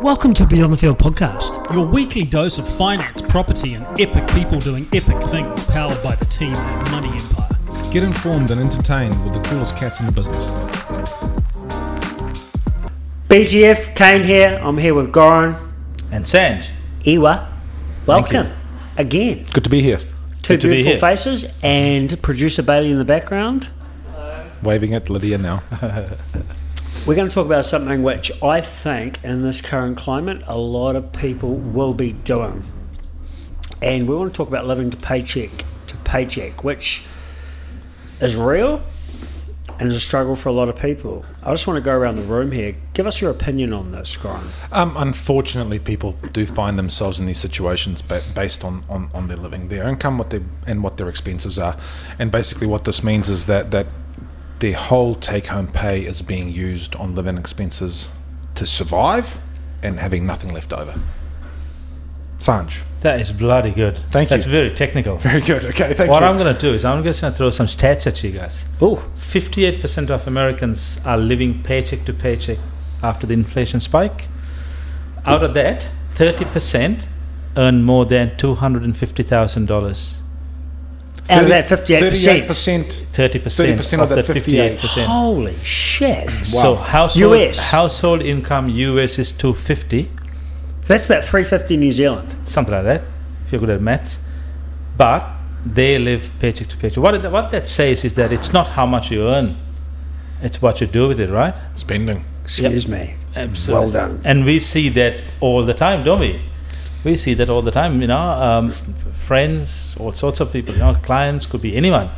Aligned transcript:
Welcome 0.00 0.34
to 0.34 0.46
Beyond 0.46 0.72
the 0.72 0.76
Field 0.76 0.98
podcast. 0.98 1.72
Your 1.72 1.86
weekly 1.86 2.24
dose 2.24 2.58
of 2.58 2.68
finance, 2.68 3.22
property, 3.22 3.74
and 3.74 3.84
epic 4.00 4.26
people 4.28 4.58
doing 4.58 4.86
epic 4.92 5.20
things 5.28 5.64
powered 5.64 6.02
by 6.02 6.14
the 6.16 6.24
team 6.26 6.52
at 6.54 6.90
Money 6.90 7.08
Empire. 7.08 7.48
Get 7.92 8.02
informed 8.02 8.50
and 8.50 8.60
entertained 8.60 9.22
with 9.24 9.34
the 9.34 9.40
coolest 9.48 9.76
cats 9.76 10.00
in 10.00 10.06
the 10.06 10.12
business. 10.12 10.44
BGF 13.28 13.94
Kane 13.94 14.24
here. 14.24 14.58
I'm 14.62 14.76
here 14.78 14.94
with 14.94 15.12
Goran 15.12 15.56
And 16.10 16.24
Sanj. 16.24 16.70
Iwa. 17.06 17.48
Welcome 18.06 18.48
again. 18.96 19.44
Good 19.52 19.64
to 19.64 19.70
be 19.70 19.80
here. 19.82 19.98
Two 20.42 20.54
Good 20.54 20.60
to 20.62 20.68
be 20.68 20.74
beautiful 20.82 20.90
here. 20.92 21.00
faces 21.00 21.46
and 21.62 22.20
producer 22.22 22.62
Bailey 22.62 22.90
in 22.90 22.98
the 22.98 23.04
background. 23.04 23.68
Waving 24.62 24.94
at 24.94 25.08
Lydia 25.10 25.38
now. 25.38 25.62
We're 27.06 27.16
going 27.16 27.28
to 27.28 27.34
talk 27.34 27.44
about 27.44 27.66
something 27.66 28.02
which 28.02 28.32
I 28.42 28.62
think 28.62 29.22
in 29.22 29.42
this 29.42 29.60
current 29.60 29.98
climate 29.98 30.42
a 30.46 30.56
lot 30.56 30.96
of 30.96 31.12
people 31.12 31.54
will 31.54 31.92
be 31.92 32.12
doing. 32.12 32.62
And 33.82 34.08
we 34.08 34.16
want 34.16 34.32
to 34.32 34.36
talk 34.38 34.48
about 34.48 34.66
living 34.66 34.88
to 34.88 34.96
paycheck 34.96 35.50
to 35.88 35.96
paycheck, 35.98 36.64
which 36.64 37.04
is 38.22 38.36
real 38.36 38.80
and 39.78 39.88
is 39.88 39.94
a 39.94 40.00
struggle 40.00 40.34
for 40.34 40.48
a 40.48 40.52
lot 40.52 40.70
of 40.70 40.78
people. 40.78 41.26
I 41.42 41.50
just 41.50 41.66
want 41.66 41.76
to 41.76 41.82
go 41.82 41.92
around 41.92 42.16
the 42.16 42.22
room 42.22 42.50
here. 42.50 42.74
Give 42.94 43.06
us 43.06 43.20
your 43.20 43.30
opinion 43.30 43.74
on 43.74 43.92
this, 43.92 44.16
Goran. 44.16 44.46
Um, 44.72 44.96
unfortunately, 44.96 45.80
people 45.80 46.12
do 46.32 46.46
find 46.46 46.78
themselves 46.78 47.20
in 47.20 47.26
these 47.26 47.36
situations 47.36 48.00
based 48.00 48.64
on, 48.64 48.82
on, 48.88 49.10
on 49.12 49.28
their 49.28 49.36
living, 49.36 49.68
their 49.68 49.86
income, 49.90 50.16
what 50.16 50.30
they 50.30 50.40
and 50.66 50.82
what 50.82 50.96
their 50.96 51.10
expenses 51.10 51.58
are, 51.58 51.76
and 52.18 52.30
basically 52.30 52.66
what 52.66 52.86
this 52.86 53.04
means 53.04 53.28
is 53.28 53.44
that 53.44 53.72
that 53.72 53.88
their 54.64 54.72
whole 54.72 55.14
take-home 55.14 55.66
pay 55.66 56.06
is 56.06 56.22
being 56.22 56.48
used 56.48 56.96
on 56.96 57.14
living 57.14 57.36
expenses 57.36 58.08
to 58.54 58.64
survive, 58.64 59.38
and 59.82 60.00
having 60.00 60.24
nothing 60.24 60.54
left 60.54 60.72
over. 60.72 60.98
Sanj, 62.38 62.78
That 63.02 63.20
is 63.20 63.30
bloody 63.30 63.72
good. 63.72 63.98
Thank 64.10 64.30
you. 64.30 64.36
That's 64.38 64.46
very 64.46 64.70
technical. 64.70 65.16
very 65.18 65.42
good. 65.42 65.66
Okay, 65.66 65.92
thank 65.92 65.98
what 65.98 66.06
you. 66.06 66.10
What 66.12 66.22
I'm 66.22 66.38
going 66.38 66.54
to 66.54 66.58
do 66.58 66.72
is 66.72 66.82
I'm 66.82 67.04
just 67.04 67.20
going 67.20 67.34
to 67.34 67.36
throw 67.36 67.50
some 67.50 67.66
stats 67.66 68.06
at 68.06 68.24
you 68.24 68.30
guys. 68.30 68.64
Oh, 68.80 69.04
58% 69.16 70.08
of 70.08 70.26
Americans 70.26 70.98
are 71.04 71.18
living 71.18 71.62
paycheck 71.62 72.06
to 72.06 72.14
paycheck 72.14 72.56
after 73.02 73.26
the 73.26 73.34
inflation 73.34 73.80
spike. 73.80 74.28
Out 75.26 75.44
of 75.44 75.52
that, 75.52 75.90
30% 76.14 77.04
earn 77.58 77.82
more 77.82 78.06
than 78.06 78.30
$250,000. 78.30 80.23
Out 81.30 81.42
of 81.42 81.48
that 81.48 81.64
58%. 81.64 82.46
38%. 82.46 83.04
30%, 83.14 83.76
30% 83.76 84.02
of 84.02 84.08
the 84.08 84.14
that 84.16 84.26
58. 84.26 84.78
58%. 84.78 85.04
Holy 85.04 85.54
shit. 85.54 86.30
So 86.30 86.74
household 86.74 87.38
US. 87.38 87.70
household 87.70 88.22
income 88.22 88.68
US 88.68 89.18
is 89.18 89.32
250. 89.32 90.10
That's 90.86 91.06
about 91.06 91.24
350 91.24 91.76
New 91.76 91.92
Zealand. 91.92 92.36
something 92.44 92.74
like 92.74 92.84
that, 92.84 93.02
if 93.46 93.52
you're 93.52 93.60
good 93.60 93.70
at 93.70 93.80
maths. 93.80 94.28
But 94.96 95.30
they 95.64 95.98
live 95.98 96.30
paycheck 96.40 96.68
to 96.68 96.76
paycheck. 96.76 97.02
What, 97.02 97.14
it, 97.14 97.30
what 97.30 97.50
that 97.52 97.66
says 97.66 98.04
is 98.04 98.14
that 98.14 98.32
it's 98.32 98.52
not 98.52 98.68
how 98.68 98.84
much 98.84 99.10
you 99.10 99.28
earn, 99.28 99.56
it's 100.42 100.60
what 100.60 100.80
you 100.80 100.86
do 100.86 101.08
with 101.08 101.20
it, 101.20 101.30
right? 101.30 101.54
Spending. 101.74 102.22
Excuse 102.42 102.86
me. 102.86 103.14
Absolutely. 103.34 103.82
Well 103.82 103.90
done. 103.90 104.20
And 104.24 104.44
we 104.44 104.60
see 104.60 104.90
that 104.90 105.20
all 105.40 105.64
the 105.64 105.74
time, 105.74 106.04
don't 106.04 106.20
we? 106.20 106.40
We 107.04 107.16
see 107.16 107.34
that 107.34 107.50
all 107.50 107.60
the 107.60 107.70
time, 107.70 108.00
you 108.00 108.06
know, 108.06 108.18
um, 108.18 108.70
friends, 108.70 109.94
all 110.00 110.14
sorts 110.14 110.40
of 110.40 110.50
people, 110.50 110.72
you 110.72 110.80
know, 110.80 110.94
clients, 110.94 111.44
could 111.44 111.60
be 111.60 111.76
anyone. 111.76 112.08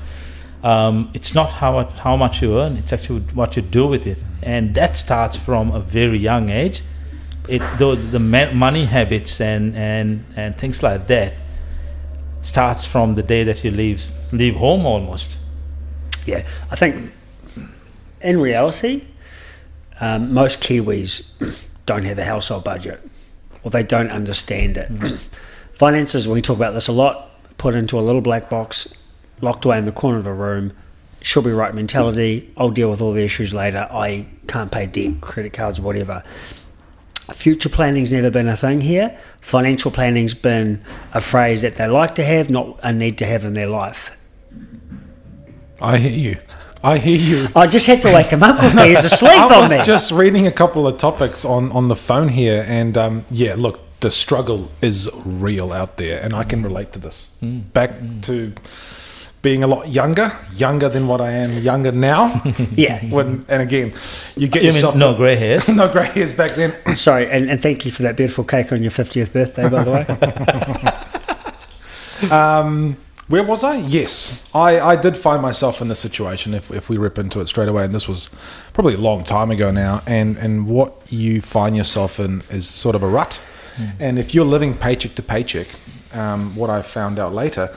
Um, 0.62 1.11
it's 1.12 1.34
not 1.34 1.53
how, 1.53 1.84
how 1.84 2.17
much 2.17 2.41
you 2.41 2.59
earn, 2.59 2.77
it's 2.77 2.93
actually 2.93 3.20
what 3.34 3.56
you 3.56 3.62
do 3.62 3.89
with 3.89 4.06
it. 4.06 4.19
And 4.43 4.75
that 4.75 4.97
starts 4.97 5.37
from 5.37 5.73
a 5.73 5.81
very 5.81 6.19
young 6.19 6.51
age. 6.51 6.83
It, 7.48 7.62
though 7.78 7.97
the 7.97 8.19
money 8.19 8.84
habits 8.84 9.41
and, 9.41 9.77
and, 9.77 10.25
and 10.37 10.55
things 10.55 10.83
like 10.83 11.09
that 11.09 11.34
starts 12.43 12.87
from 12.87 13.15
the 13.15 13.22
day 13.22 13.43
that 13.44 13.65
you 13.65 13.72
leave, 13.72 14.10
leave 14.33 14.56
home 14.56 14.87
almost. 14.87 15.37
Yeah, 16.27 16.47
I 16.71 16.77
think 16.77 17.12
in 18.21 18.41
reality, 18.41 19.05
um, 20.00 20.33
most 20.33 20.60
Kiwis 20.60 21.65
don't 21.87 22.05
have 22.05 22.19
a 22.19 22.25
household 22.25 22.65
budget 22.65 23.00
or 23.66 23.71
they 23.71 23.82
don't 23.82 24.10
understand 24.10 24.77
it. 24.77 24.88
Mm. 24.94 25.19
Finances, 25.75 26.28
we 26.28 26.41
talk 26.41 26.56
about 26.56 26.72
this 26.72 26.87
a 26.87 26.93
lot, 26.93 27.28
put 27.59 27.75
into 27.75 27.99
a 27.99 28.00
little 28.00 28.21
black 28.21 28.49
box, 28.49 28.94
locked 29.41 29.65
away 29.65 29.77
in 29.77 29.87
the 29.87 29.93
corner 29.93 30.19
of 30.19 30.22
the 30.25 30.32
room. 30.32 30.72
She'll 31.21 31.43
be 31.43 31.50
right 31.50 31.75
mentality. 31.75 32.49
I'll 32.56 32.71
deal 32.71 32.88
with 32.88 33.00
all 33.00 33.10
the 33.10 33.25
issues 33.25 33.53
later. 33.53 33.88
I 33.91 34.28
can't 34.47 34.71
pay 34.71 34.87
debt, 34.87 35.21
credit 35.21 35.53
cards, 35.53 35.81
whatever. 35.81 36.22
Future 37.34 37.69
planning's 37.69 38.12
never 38.12 38.31
been 38.31 38.47
a 38.47 38.56
thing 38.56 38.82
here. 38.82 39.19
Financial 39.41 39.91
planning's 39.91 40.34
been 40.34 40.81
a 41.12 41.21
phrase 41.21 41.62
that 41.62 41.75
they 41.75 41.88
like 41.88 42.15
to 42.15 42.25
have, 42.25 42.48
not 42.48 42.78
a 42.84 42.93
need 42.93 43.19
to 43.19 43.27
have 43.27 43.44
in 43.44 43.54
their 43.54 43.66
life. 43.66 44.16
I 45.81 45.98
hear 45.98 46.34
you. 46.34 46.38
I 46.82 46.98
hear 46.98 47.16
you. 47.19 47.48
I 47.56 47.66
just 47.66 47.87
had 47.87 48.03
to 48.03 48.12
wake 48.14 48.28
him 48.28 48.42
up 48.42 48.59
quickly. 48.59 48.91
He's 48.91 49.04
asleep 49.04 49.32
I 49.38 49.54
on 49.56 49.62
was 49.62 49.78
me. 49.78 49.84
just 49.84 50.12
reading 50.12 50.47
a 50.47 50.53
couple 50.53 50.87
of 50.87 50.98
topics 50.98 51.44
on, 51.44 51.72
on 51.72 51.88
the 51.88 51.97
phone 51.97 52.28
here, 52.28 52.64
and 52.69 52.97
um, 52.97 53.25
yeah, 53.31 53.54
look, 53.56 53.81
the 54.00 54.10
struggle 54.10 54.70
is 54.82 55.10
real 55.25 55.72
out 55.72 55.97
there, 55.97 56.22
and 56.22 56.34
I 56.34 56.44
can 56.44 56.62
relate 56.62 56.92
to 56.92 56.98
this. 56.98 57.38
Mm. 57.42 57.72
Back 57.72 57.92
to 58.22 58.53
being 59.42 59.62
a 59.62 59.66
lot 59.66 59.88
younger, 59.88 60.32
younger 60.54 60.88
than 60.88 61.06
what 61.06 61.20
I 61.20 61.31
am 61.31 61.62
younger 61.62 61.92
now. 61.92 62.42
yeah. 62.72 63.04
when 63.10 63.44
and 63.48 63.62
again, 63.62 63.92
you 64.36 64.48
get 64.48 64.62
You 64.62 64.69
mean 64.69 64.75
yourself 64.75 64.97
no 64.97 65.15
grey 65.15 65.36
hairs? 65.36 65.69
no 65.82 65.91
grey 65.91 66.06
hairs 66.06 66.32
back 66.32 66.53
then. 66.53 66.75
Sorry, 66.97 67.31
and, 67.31 67.48
and 67.50 67.62
thank 67.62 67.84
you 67.84 67.91
for 67.91 68.03
that 68.03 68.16
beautiful 68.16 68.44
cake 68.44 68.72
on 68.72 68.82
your 68.82 68.91
50th 68.91 69.32
birthday, 69.32 69.69
by 69.69 69.84
the 69.84 69.91
way. 69.92 70.06
Um, 72.31 72.97
where 73.28 73.42
was 73.42 73.64
I? 73.64 73.76
Yes, 73.76 74.50
I, 74.54 74.81
I 74.81 74.97
did 74.97 75.16
find 75.16 75.42
myself 75.42 75.81
in 75.81 75.88
this 75.88 75.98
situation. 75.98 76.54
If, 76.54 76.70
if 76.70 76.88
we 76.88 76.97
rip 76.97 77.19
into 77.19 77.41
it 77.41 77.48
straight 77.48 77.69
away, 77.69 77.84
and 77.84 77.94
this 77.94 78.06
was 78.09 78.31
probably 78.72 78.94
a 78.94 78.98
long 78.98 79.25
time 79.25 79.50
ago 79.50 79.70
now, 79.70 80.03
and 80.06 80.37
and 80.38 80.66
what 80.69 80.92
you 81.10 81.41
find 81.41 81.76
yourself 81.76 82.20
in 82.20 82.42
is 82.50 82.69
sort 82.69 82.94
of 82.94 83.03
a 83.03 83.09
rut. 83.09 83.41
And 84.00 84.19
if 84.19 84.34
you're 84.34 84.47
living 84.47 84.72
paycheck 84.75 85.15
to 85.16 85.22
paycheck, 85.22 85.66
um, 86.15 86.56
what 86.56 86.70
I 86.70 86.81
found 86.81 87.19
out 87.19 87.34
later, 87.34 87.69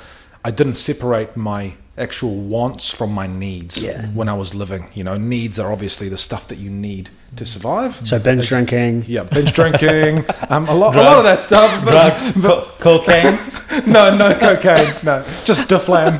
I 0.46 0.52
didn't 0.52 0.76
separate 0.76 1.36
my 1.36 1.74
actual 1.98 2.36
wants 2.38 2.90
from 2.94 3.12
my 3.12 3.28
needs 3.28 3.84
Yeah. 3.84 4.06
when 4.14 4.30
I 4.30 4.34
was 4.34 4.56
living. 4.56 4.90
You 4.94 5.04
know, 5.04 5.18
needs 5.18 5.60
are 5.60 5.74
obviously 5.74 6.08
the 6.08 6.16
stuff 6.16 6.48
that 6.48 6.58
you 6.58 6.70
need 6.70 7.10
to 7.36 7.46
survive. 7.46 7.96
So 8.08 8.20
binge 8.20 8.48
drinking. 8.50 9.06
Yeah, 9.08 9.24
binge 9.24 9.54
drinking, 9.54 10.26
um, 10.50 10.68
a 10.68 10.74
lot, 10.76 10.96
a 10.96 11.02
lot 11.02 11.18
of 11.18 11.24
that 11.24 11.40
stuff. 11.40 11.70
but- 11.86 11.92
Drugs, 11.92 12.34
co- 12.42 12.66
cocaine. 12.80 13.40
no, 13.88 14.16
no 14.16 14.34
cocaine. 14.38 14.94
No, 15.04 15.24
just 15.46 15.70
Difflam. 15.70 16.16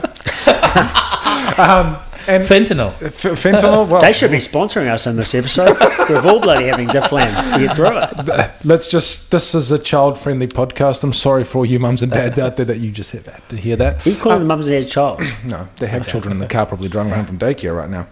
um, 1.60 1.98
and 2.28 2.44
Fentanyl. 2.44 2.90
f- 3.02 3.24
fentanyl. 3.42 3.88
Well, 3.88 4.02
They 4.02 4.12
should 4.12 4.30
be 4.30 4.38
sponsoring 4.38 4.88
us 4.92 5.08
in 5.08 5.16
this 5.16 5.34
episode. 5.34 5.78
We're 6.10 6.22
all 6.28 6.40
bloody 6.42 6.68
having 6.68 6.90
Difflam 6.90 7.54
to 7.54 7.60
get 7.66 7.76
through 7.76 7.98
it. 7.98 8.52
let's 8.66 8.88
just. 8.90 9.32
This 9.32 9.56
is 9.56 9.72
a 9.72 9.80
child-friendly 9.80 10.48
podcast. 10.48 11.04
I'm 11.04 11.14
sorry 11.14 11.44
for 11.46 11.60
all 11.60 11.66
you 11.66 11.80
mums 11.80 12.04
and 12.04 12.12
dads 12.12 12.38
out 12.38 12.58
there 12.58 12.66
that 12.66 12.78
you 12.80 12.92
just 12.92 13.12
have 13.14 13.48
to 13.48 13.56
hear 13.56 13.78
that. 13.78 14.06
Are 14.06 14.10
you 14.10 14.18
calling 14.18 14.40
the 14.40 14.46
mums 14.46 14.68
and 14.68 14.82
dads 14.82 14.92
child? 14.94 15.22
No, 15.46 15.68
they 15.78 15.88
have 15.88 16.08
children 16.08 16.34
in 16.34 16.40
the 16.40 16.48
car, 16.48 16.66
probably 16.66 16.90
driving 16.90 17.14
home 17.14 17.26
from 17.26 17.40
daycare 17.40 17.76
right 17.76 17.90
now. 17.90 18.08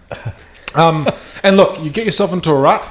Um, 0.76 1.08
and 1.42 1.56
look, 1.56 1.80
you 1.82 1.90
get 1.90 2.04
yourself 2.04 2.32
into 2.32 2.50
a 2.50 2.54
rut. 2.60 2.82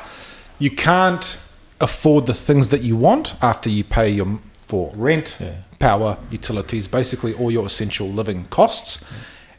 You 0.60 0.72
can't 0.72 1.40
afford 1.80 2.26
the 2.26 2.34
things 2.34 2.70
that 2.70 2.82
you 2.82 2.96
want 2.96 3.36
after 3.44 3.70
you 3.70 3.84
pay 3.84 4.10
your 4.10 4.40
for 4.68 4.92
rent, 4.96 5.38
power, 5.80 6.18
utilities, 6.30 6.88
basically 6.88 7.34
all 7.34 7.52
your 7.52 7.66
essential 7.66 8.08
living 8.08 8.46
costs, 8.46 9.10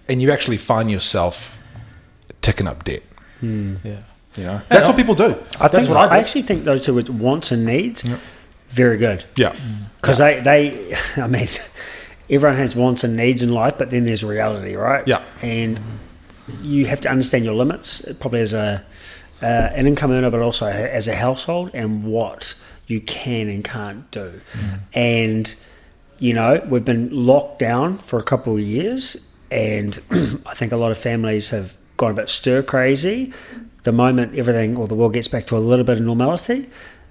and 0.09 0.21
you 0.21 0.31
actually 0.31 0.59
find 0.59 0.91
yourself 0.91 1.63
ticking 2.43 2.67
up 2.67 2.85
debt. 2.85 3.03
Yeah. 3.41 4.03
You 4.37 4.45
know, 4.45 4.61
that's 4.69 4.87
what 4.87 4.97
people 4.97 5.15
do. 5.15 5.25
I 5.59 5.69
that's 5.69 5.75
think, 5.75 5.89
what 5.89 5.97
I 5.97 6.07
do. 6.09 6.15
I 6.15 6.19
actually 6.19 6.43
think 6.43 6.65
those 6.65 6.85
two 6.85 6.97
are 6.99 7.03
wants 7.11 7.51
and 7.51 7.65
needs, 7.65 8.05
very 8.69 8.97
good. 8.99 9.25
yeah, 9.37 9.57
Because 9.97 10.19
they, 10.19 10.41
they, 10.41 10.95
I 11.17 11.27
mean, 11.27 11.49
everyone 12.31 12.59
has 12.59 12.77
wants 12.77 13.03
and 13.03 13.17
needs 13.17 13.43
in 13.43 13.53
life, 13.53 13.79
but 13.79 13.91
then 13.91 14.05
there's 14.05 14.23
reality, 14.23 14.77
right? 14.77 15.07
Yeah. 15.09 15.23
And 15.43 15.81
you 16.63 16.87
have 16.87 17.01
to 17.01 17.11
understand 17.11 17.45
your 17.45 17.55
limits, 17.55 18.11
probably 18.21 18.41
as 18.41 18.53
a 18.53 18.85
uh, 19.41 19.47
an 19.47 19.87
income 19.87 20.11
earner, 20.11 20.31
but 20.31 20.41
also 20.41 20.67
as 20.67 21.07
a 21.07 21.15
household, 21.15 21.71
and 21.73 22.05
what 22.05 22.55
you 22.87 23.01
can 23.01 23.49
and 23.49 23.63
can't 23.63 24.11
do. 24.11 24.41
And 24.95 25.55
you 26.19 26.35
know, 26.35 26.65
we've 26.69 26.85
been 26.85 27.11
locked 27.13 27.61
down 27.61 27.99
for 27.99 28.19
a 28.19 28.23
couple 28.23 28.55
of 28.55 28.61
years, 28.61 29.17
and 29.51 29.99
I 30.47 30.55
think 30.55 30.73
a 30.73 30.77
lot 30.77 30.91
of 30.91 30.99
families 30.99 31.51
have 31.51 31.77
gone 31.97 32.13
a 32.13 32.15
bit 32.15 32.29
stir 32.29 32.63
crazy. 32.63 33.33
The 33.85 33.93
moment 33.93 34.35
everything 34.35 34.77
or 34.77 34.89
the 34.89 34.95
world 34.97 35.13
gets 35.15 35.29
back 35.29 35.47
to 35.47 35.57
a 35.57 35.59
little 35.59 35.85
bit 35.85 35.99
of 35.99 36.05
normality, 36.05 36.69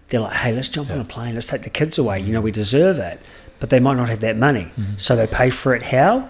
they're 0.10 0.20
like, 0.22 0.34
"Hey, 0.34 0.54
let's 0.54 0.70
jump 0.70 0.92
on 0.92 1.00
a 1.00 1.06
plane. 1.06 1.36
Let's 1.36 1.48
take 1.48 1.62
the 1.62 1.70
kids 1.70 1.98
away. 1.98 2.20
You 2.20 2.34
know, 2.34 2.42
we 2.42 2.52
deserve 2.52 3.00
it." 3.00 3.20
But 3.60 3.70
they 3.70 3.80
might 3.80 3.96
not 3.96 4.10
have 4.10 4.20
that 4.20 4.38
money, 4.38 4.68
so 4.98 5.16
they 5.16 5.26
pay 5.28 5.50
for 5.50 5.74
it. 5.74 5.82
How? 5.84 6.30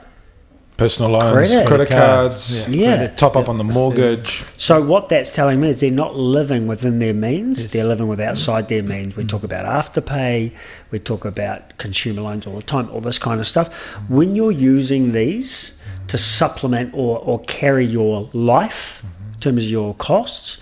Personal 0.78 1.10
loans, 1.12 1.32
Credit. 1.34 1.50
credit, 1.50 1.68
Credit 1.68 1.90
cards, 1.90 2.58
cards, 2.66 2.70
Yeah. 2.76 2.98
credit, 2.98 3.18
top 3.18 3.36
up 3.36 3.50
on 3.50 3.58
the 3.58 3.64
mortgage. 3.64 4.44
So 4.58 4.80
what 4.80 5.10
that's 5.10 5.32
telling 5.32 5.60
me 5.60 5.70
is 5.70 5.80
they're 5.82 5.90
not 5.90 6.16
living 6.16 6.68
within 6.68 7.00
their 7.00 7.16
means. 7.16 7.62
Yes. 7.64 7.72
They're 7.72 7.84
living 7.84 8.08
with 8.08 8.20
outside 8.20 8.68
their 8.70 8.84
means. 8.84 9.16
We 9.16 9.24
talk 9.24 9.44
about 9.44 9.66
afterpay. 9.66 10.54
We 10.92 11.00
talk 11.00 11.26
about 11.26 11.76
consumer 11.80 12.22
loans 12.22 12.46
all 12.46 12.56
the 12.58 12.62
time. 12.62 12.90
All 12.94 13.02
this 13.02 13.18
kind 13.18 13.40
of 13.40 13.48
stuff. 13.48 13.74
When 14.08 14.36
you're 14.36 14.52
using 14.52 15.14
these 15.14 15.82
to 16.10 16.18
supplement 16.20 16.92
or, 16.94 17.18
or 17.20 17.40
carry 17.48 17.86
your 17.86 18.30
life 18.34 19.04
in 19.34 19.40
terms 19.40 19.64
of 19.66 19.70
your 19.72 19.96
costs, 19.96 20.60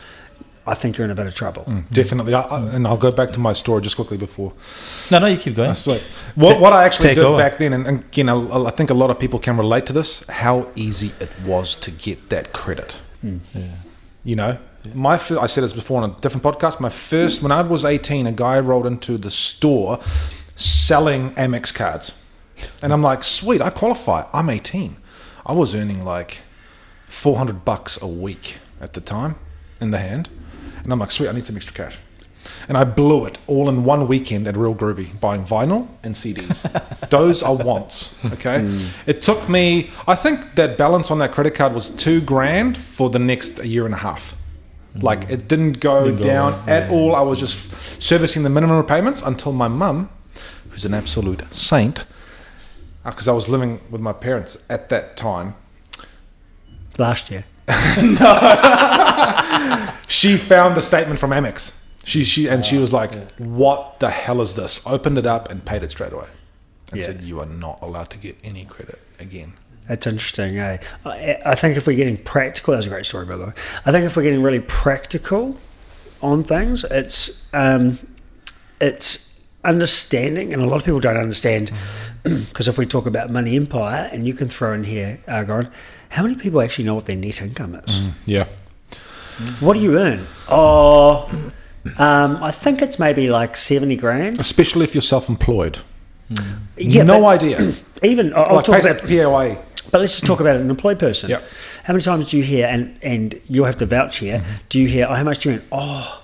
I 0.67 0.73
think 0.73 0.97
you're 0.97 1.05
in 1.05 1.11
a 1.11 1.15
bit 1.15 1.27
of 1.27 1.35
trouble. 1.35 1.63
Mm, 1.65 1.89
definitely. 1.91 2.33
I, 2.33 2.41
I, 2.41 2.69
and 2.69 2.87
I'll 2.87 2.97
go 2.97 3.11
back 3.11 3.31
to 3.31 3.39
my 3.39 3.53
story 3.53 3.81
just 3.83 3.95
quickly 3.95 4.17
before. 4.17 4.51
No, 5.11 5.19
no, 5.19 5.27
you 5.27 5.37
keep 5.37 5.55
going. 5.55 5.69
That's 5.69 5.85
right. 5.87 6.01
What, 6.33 6.59
what 6.59 6.73
I 6.73 6.85
actually 6.85 7.09
Take 7.09 7.15
did 7.15 7.25
over. 7.25 7.37
back 7.37 7.59
then, 7.59 7.73
and, 7.73 7.85
and 7.85 8.03
you 8.17 8.23
know, 8.23 8.65
I 8.65 8.71
think 8.71 8.89
a 8.89 8.95
lot 8.95 9.09
of 9.11 9.19
people 9.19 9.37
can 9.37 9.57
relate 9.57 9.85
to 9.87 9.93
this, 9.93 10.27
how 10.27 10.67
easy 10.75 11.11
it 11.19 11.29
was 11.45 11.75
to 11.77 11.91
get 11.91 12.29
that 12.29 12.51
credit. 12.53 12.99
Mm. 13.23 13.39
You 14.23 14.35
know, 14.35 14.57
my 14.93 15.17
fir- 15.17 15.39
I 15.39 15.45
said 15.45 15.63
this 15.63 15.73
before 15.73 16.01
on 16.01 16.09
a 16.09 16.13
different 16.19 16.43
podcast. 16.43 16.79
My 16.79 16.89
first, 16.89 17.43
when 17.43 17.51
I 17.51 17.61
was 17.61 17.85
18, 17.85 18.25
a 18.27 18.31
guy 18.31 18.59
rolled 18.59 18.87
into 18.87 19.17
the 19.17 19.31
store 19.31 19.99
selling 20.55 21.31
Amex 21.31 21.73
cards. 21.73 22.21
And 22.81 22.93
I'm 22.93 23.01
like, 23.01 23.23
sweet, 23.23 23.61
I 23.61 23.69
qualify. 23.69 24.25
I'm 24.33 24.49
18. 24.49 24.97
I 25.45 25.53
was 25.53 25.75
earning 25.75 26.03
like 26.03 26.41
400 27.07 27.65
bucks 27.65 28.01
a 28.01 28.07
week 28.07 28.57
at 28.81 28.93
the 28.93 29.01
time 29.01 29.35
in 29.81 29.91
the 29.91 29.99
hand. 29.99 30.29
And 30.85 30.93
I'm 30.93 30.99
like, 30.99 31.11
sweet, 31.11 31.27
I 31.27 31.33
need 31.33 31.45
some 31.45 31.57
extra 31.57 31.73
cash. 31.73 31.97
And 32.69 32.77
I 32.77 32.83
blew 32.83 33.25
it 33.25 33.39
all 33.47 33.67
in 33.69 33.83
one 33.83 34.07
weekend 34.07 34.47
at 34.47 34.55
Real 34.55 34.75
Groovy, 34.75 35.19
buying 35.19 35.43
vinyl 35.43 35.87
and 36.03 36.13
CDs. 36.15 36.61
Those 37.09 37.41
are 37.43 37.55
wants. 37.55 38.23
Okay. 38.25 38.59
Mm. 38.59 39.07
It 39.07 39.21
took 39.23 39.49
me, 39.49 39.89
I 40.07 40.15
think 40.15 40.55
that 40.55 40.77
balance 40.77 41.09
on 41.11 41.17
that 41.19 41.31
credit 41.31 41.55
card 41.55 41.73
was 41.73 41.89
two 41.89 42.21
grand 42.21 42.77
for 42.77 43.09
the 43.09 43.19
next 43.19 43.63
year 43.65 43.85
and 43.85 43.95
a 43.95 43.97
half. 43.97 44.39
Mm. 44.95 45.03
Like 45.03 45.29
it 45.29 45.47
didn't 45.47 45.79
go 45.79 46.05
Didn't 46.05 46.21
down 46.21 46.53
away, 46.53 46.71
at 46.71 46.89
all. 46.91 47.15
I 47.15 47.21
was 47.21 47.39
just 47.39 48.01
servicing 48.01 48.43
the 48.43 48.49
minimum 48.49 48.77
repayments 48.77 49.23
until 49.23 49.51
my 49.51 49.67
mum, 49.67 50.09
who's 50.69 50.85
an 50.85 50.93
absolute 50.93 51.41
saint, 51.53 52.05
uh, 53.03 53.09
because 53.09 53.27
I 53.27 53.33
was 53.33 53.49
living 53.49 53.79
with 53.89 54.01
my 54.01 54.13
parents 54.13 54.65
at 54.69 54.89
that 54.89 55.17
time, 55.17 55.55
Last 56.97 57.29
year. 57.29 57.43
she 60.07 60.37
found 60.37 60.75
the 60.75 60.81
statement 60.81 61.19
from 61.19 61.31
Amex. 61.31 61.81
She, 62.03 62.23
she 62.23 62.47
and 62.47 62.63
she 62.63 62.77
was 62.77 62.93
like, 62.93 63.31
"What 63.39 63.99
the 63.99 64.09
hell 64.11 64.41
is 64.41 64.53
this?" 64.53 64.85
Opened 64.85 65.17
it 65.17 65.25
up 65.25 65.49
and 65.49 65.65
paid 65.65 65.81
it 65.81 65.89
straight 65.91 66.13
away, 66.13 66.27
and 66.91 66.99
Yeah. 67.01 67.07
said, 67.07 67.21
"You 67.21 67.39
are 67.39 67.47
not 67.47 67.79
allowed 67.81 68.11
to 68.11 68.17
get 68.17 68.37
any 68.43 68.65
credit 68.65 68.99
again." 69.19 69.53
That's 69.87 70.05
interesting, 70.07 70.57
eh? 70.59 70.77
I, 71.05 71.37
I 71.45 71.55
think 71.55 71.77
if 71.77 71.85
we're 71.87 71.95
getting 71.95 72.17
practical, 72.17 72.73
that's 72.73 72.87
a 72.87 72.89
great 72.89 73.05
story, 73.05 73.25
by 73.25 73.37
the 73.37 73.45
way. 73.45 73.51
I 73.85 73.91
think 73.91 74.05
if 74.05 74.15
we're 74.15 74.23
getting 74.23 74.41
really 74.43 74.59
practical 74.59 75.57
on 76.21 76.43
things, 76.43 76.83
it's 76.85 77.49
um, 77.53 77.97
it's 78.79 79.41
understanding, 79.63 80.53
and 80.53 80.61
a 80.61 80.67
lot 80.67 80.75
of 80.77 80.85
people 80.85 80.99
don't 80.99 81.17
understand 81.17 81.71
because 82.23 82.67
if 82.67 82.77
we 82.77 82.85
talk 82.85 83.07
about 83.07 83.31
money 83.31 83.55
empire, 83.55 84.07
and 84.11 84.27
you 84.27 84.35
can 84.35 84.47
throw 84.47 84.73
in 84.73 84.83
here, 84.83 85.19
Goran, 85.27 85.71
how 86.15 86.23
many 86.23 86.35
people 86.35 86.61
actually 86.61 86.85
know 86.85 86.95
what 86.95 87.05
their 87.05 87.15
net 87.15 87.41
income 87.41 87.75
is? 87.75 88.07
Yeah, 88.25 88.45
What 89.59 89.73
do 89.73 89.79
you 89.81 89.97
earn? 89.99 90.21
Oh, 90.49 91.29
um, 91.97 92.43
I 92.43 92.51
think 92.51 92.81
it's 92.81 92.97
maybe 92.99 93.29
like 93.29 93.55
seventy 93.57 93.95
grand. 93.95 94.39
especially 94.39 94.83
if 94.85 94.95
you're 94.95 95.01
self-employed. 95.15 95.79
Yeah, 96.77 97.03
no 97.03 97.25
idea. 97.27 97.73
Even 98.03 98.33
I'll, 98.33 98.45
I'll 98.47 98.55
like 98.55 98.65
talk 98.65 98.81
about 98.83 99.01
PAYE. 99.03 99.57
But 99.91 99.99
let's 100.01 100.13
just 100.13 100.25
talk 100.25 100.39
about 100.39 100.55
an 100.57 100.69
employed 100.69 100.97
person. 100.99 101.29
Yep. 101.29 101.43
How 101.83 101.93
many 101.93 102.01
times 102.03 102.31
do 102.31 102.37
you 102.37 102.43
hear, 102.43 102.65
and, 102.67 102.97
and 103.03 103.35
you'll 103.47 103.65
have 103.67 103.77
to 103.77 103.85
vouch 103.85 104.17
here, 104.17 104.39
Mm-hmm. 104.39 104.55
do 104.69 104.81
you 104.81 104.87
hear, 104.87 105.05
oh, 105.09 105.13
how 105.13 105.23
much 105.23 105.39
do 105.39 105.49
you 105.51 105.55
earn? 105.57 105.61
Oh, 105.71 106.23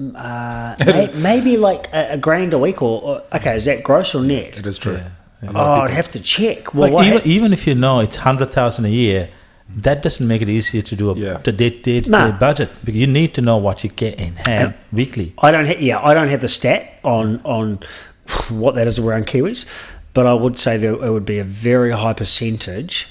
mm, 0.00 0.14
uh, 0.16 1.10
maybe 1.20 1.56
like 1.56 1.92
a, 1.92 2.12
a 2.12 2.16
grand 2.16 2.54
a 2.54 2.58
week, 2.58 2.80
or, 2.80 3.02
or, 3.02 3.22
okay, 3.34 3.56
is 3.56 3.64
that 3.64 3.82
gross 3.82 4.14
or 4.14 4.22
net? 4.22 4.58
It 4.58 4.66
is 4.66 4.78
true. 4.78 4.94
Yeah, 4.94 5.08
yeah. 5.42 5.50
Oh, 5.54 5.80
I'd 5.82 5.90
have 5.90 6.08
to 6.10 6.20
check. 6.22 6.74
Well, 6.74 6.82
Like 6.84 6.92
what, 6.92 7.06
even, 7.06 7.22
even 7.26 7.52
if 7.52 7.66
you 7.66 7.74
know 7.74 8.00
it's 8.00 8.16
hundred 8.16 8.50
thousand 8.52 8.84
a 8.86 8.88
year, 8.90 9.28
that 9.76 10.02
doesn't 10.02 10.26
make 10.26 10.42
it 10.42 10.48
easier 10.48 10.82
to 10.82 10.96
do 10.96 11.10
a 11.10 11.14
Yeah. 11.14 11.38
the 11.38 11.52
day 11.52 11.70
day 11.70 12.00
Nah. 12.06 12.32
budget 12.32 12.68
because 12.84 12.96
you 12.96 13.06
need 13.06 13.34
to 13.34 13.40
know 13.40 13.56
what 13.56 13.84
you 13.84 13.90
get 13.90 14.18
in 14.18 14.34
hand 14.36 14.74
weekly. 14.92 15.32
I 15.38 15.50
don't, 15.52 15.66
ha- 15.66 15.78
yeah, 15.78 15.98
I 16.04 16.12
don't 16.14 16.28
have 16.28 16.40
the 16.40 16.48
stat 16.48 16.98
on 17.04 17.40
on 17.44 17.78
what 18.50 18.74
that 18.74 18.86
is 18.86 18.98
around 18.98 19.26
Kiwis, 19.26 19.66
but 20.14 20.26
I 20.26 20.34
would 20.34 20.58
say 20.58 20.76
that 20.76 20.92
it 21.06 21.10
would 21.10 21.24
be 21.26 21.38
a 21.38 21.44
very 21.44 21.92
high 21.92 22.12
percentage 22.14 23.06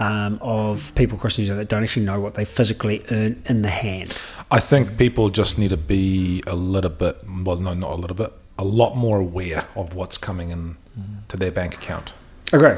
um, 0.00 0.38
of 0.40 0.92
people 0.94 1.16
across 1.18 1.38
New 1.38 1.44
Zealand 1.44 1.60
that 1.60 1.68
don't 1.68 1.82
actually 1.82 2.04
know 2.06 2.20
what 2.20 2.34
they 2.34 2.44
physically 2.44 3.02
earn 3.10 3.42
in 3.48 3.62
the 3.62 3.68
hand. 3.70 4.14
I 4.50 4.60
think 4.60 4.98
people 4.98 5.30
just 5.30 5.58
need 5.58 5.70
to 5.70 5.76
be 5.76 6.42
a 6.46 6.54
little 6.54 6.90
bit, 6.90 7.16
well, 7.44 7.56
no, 7.56 7.72
not 7.74 7.92
a 7.92 7.94
little 7.96 8.16
bit, 8.16 8.32
a 8.58 8.64
lot 8.64 8.96
more 8.96 9.18
aware 9.20 9.64
of 9.76 9.94
what's 9.94 10.18
coming 10.18 10.50
in 10.50 10.76
to 11.28 11.36
their 11.36 11.50
bank 11.50 11.74
account. 11.74 12.12
Agree. 12.52 12.74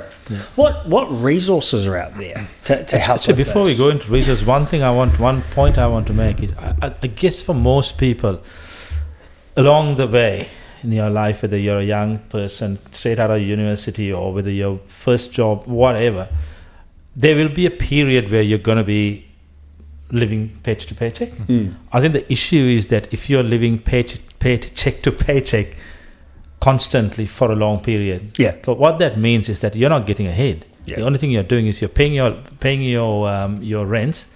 What 0.55 0.89
what 0.89 1.07
resources 1.11 1.89
are 1.89 1.97
out 1.97 2.15
there 2.17 2.47
to, 2.67 2.85
to 2.85 2.99
help? 2.99 3.21
So 3.21 3.33
with 3.33 3.39
before 3.45 3.65
we 3.65 3.77
go 3.77 3.89
into 3.89 4.09
resources, 4.13 4.45
one 4.47 4.67
thing 4.67 4.83
I 4.85 4.91
want, 4.93 5.19
one 5.19 5.43
point 5.51 5.79
I 5.79 5.89
want 5.89 6.07
to 6.07 6.13
make 6.13 6.43
is, 6.45 6.53
I, 6.55 6.75
I- 6.81 6.95
I 7.03 7.07
guess 7.09 7.43
for 7.43 7.55
most 7.55 7.99
people, 7.99 8.41
along 9.57 9.97
the 9.97 10.07
way 10.07 10.49
in 10.83 10.93
your 10.93 11.11
life, 11.11 11.43
whether 11.43 11.57
you're 11.57 11.79
a 11.81 11.85
young 11.85 12.19
person 12.19 12.79
straight 12.93 13.19
out 13.19 13.31
of 13.31 13.41
university 13.41 14.13
or 14.13 14.33
whether 14.33 14.51
your 14.51 14.79
first 14.87 15.33
job, 15.33 15.67
whatever, 15.67 16.29
there 17.17 17.35
will 17.37 17.49
be 17.49 17.67
a 17.67 17.71
period 17.71 18.31
where 18.31 18.43
you're 18.43 18.59
going 18.59 18.79
to 18.79 18.85
be 18.85 19.25
living 20.11 20.51
paycheck 20.63 20.89
to 20.89 20.95
paycheck. 20.95 21.31
Hmm. 21.31 21.69
I 21.93 22.01
think 22.01 22.13
the 22.13 22.31
issue 22.33 22.57
is 22.79 22.87
that 22.89 23.13
if 23.13 23.29
you're 23.31 23.43
living 23.43 23.79
paycheck, 23.79 24.21
paycheck 24.45 24.97
to 25.03 25.11
paycheck 25.27 25.67
constantly 26.61 27.27
for 27.27 27.51
a 27.53 27.57
long 27.57 27.81
period, 27.81 28.21
Yeah. 28.39 28.53
'cause 28.63 28.77
what 28.79 28.99
that 28.99 29.17
means 29.19 29.49
is 29.49 29.59
that 29.61 29.75
you're 29.77 29.91
not 29.97 30.07
getting 30.07 30.27
ahead. 30.27 30.65
Yeah. 30.87 30.97
The 30.97 31.03
only 31.03 31.19
thing 31.19 31.31
you're 31.31 31.43
doing 31.55 31.67
is 31.67 31.81
you're 31.81 31.89
paying 32.01 32.15
your 32.15 32.33
paying 32.61 32.83
your 32.83 33.29
um, 33.35 33.53
your 33.63 33.87
rents, 33.87 34.27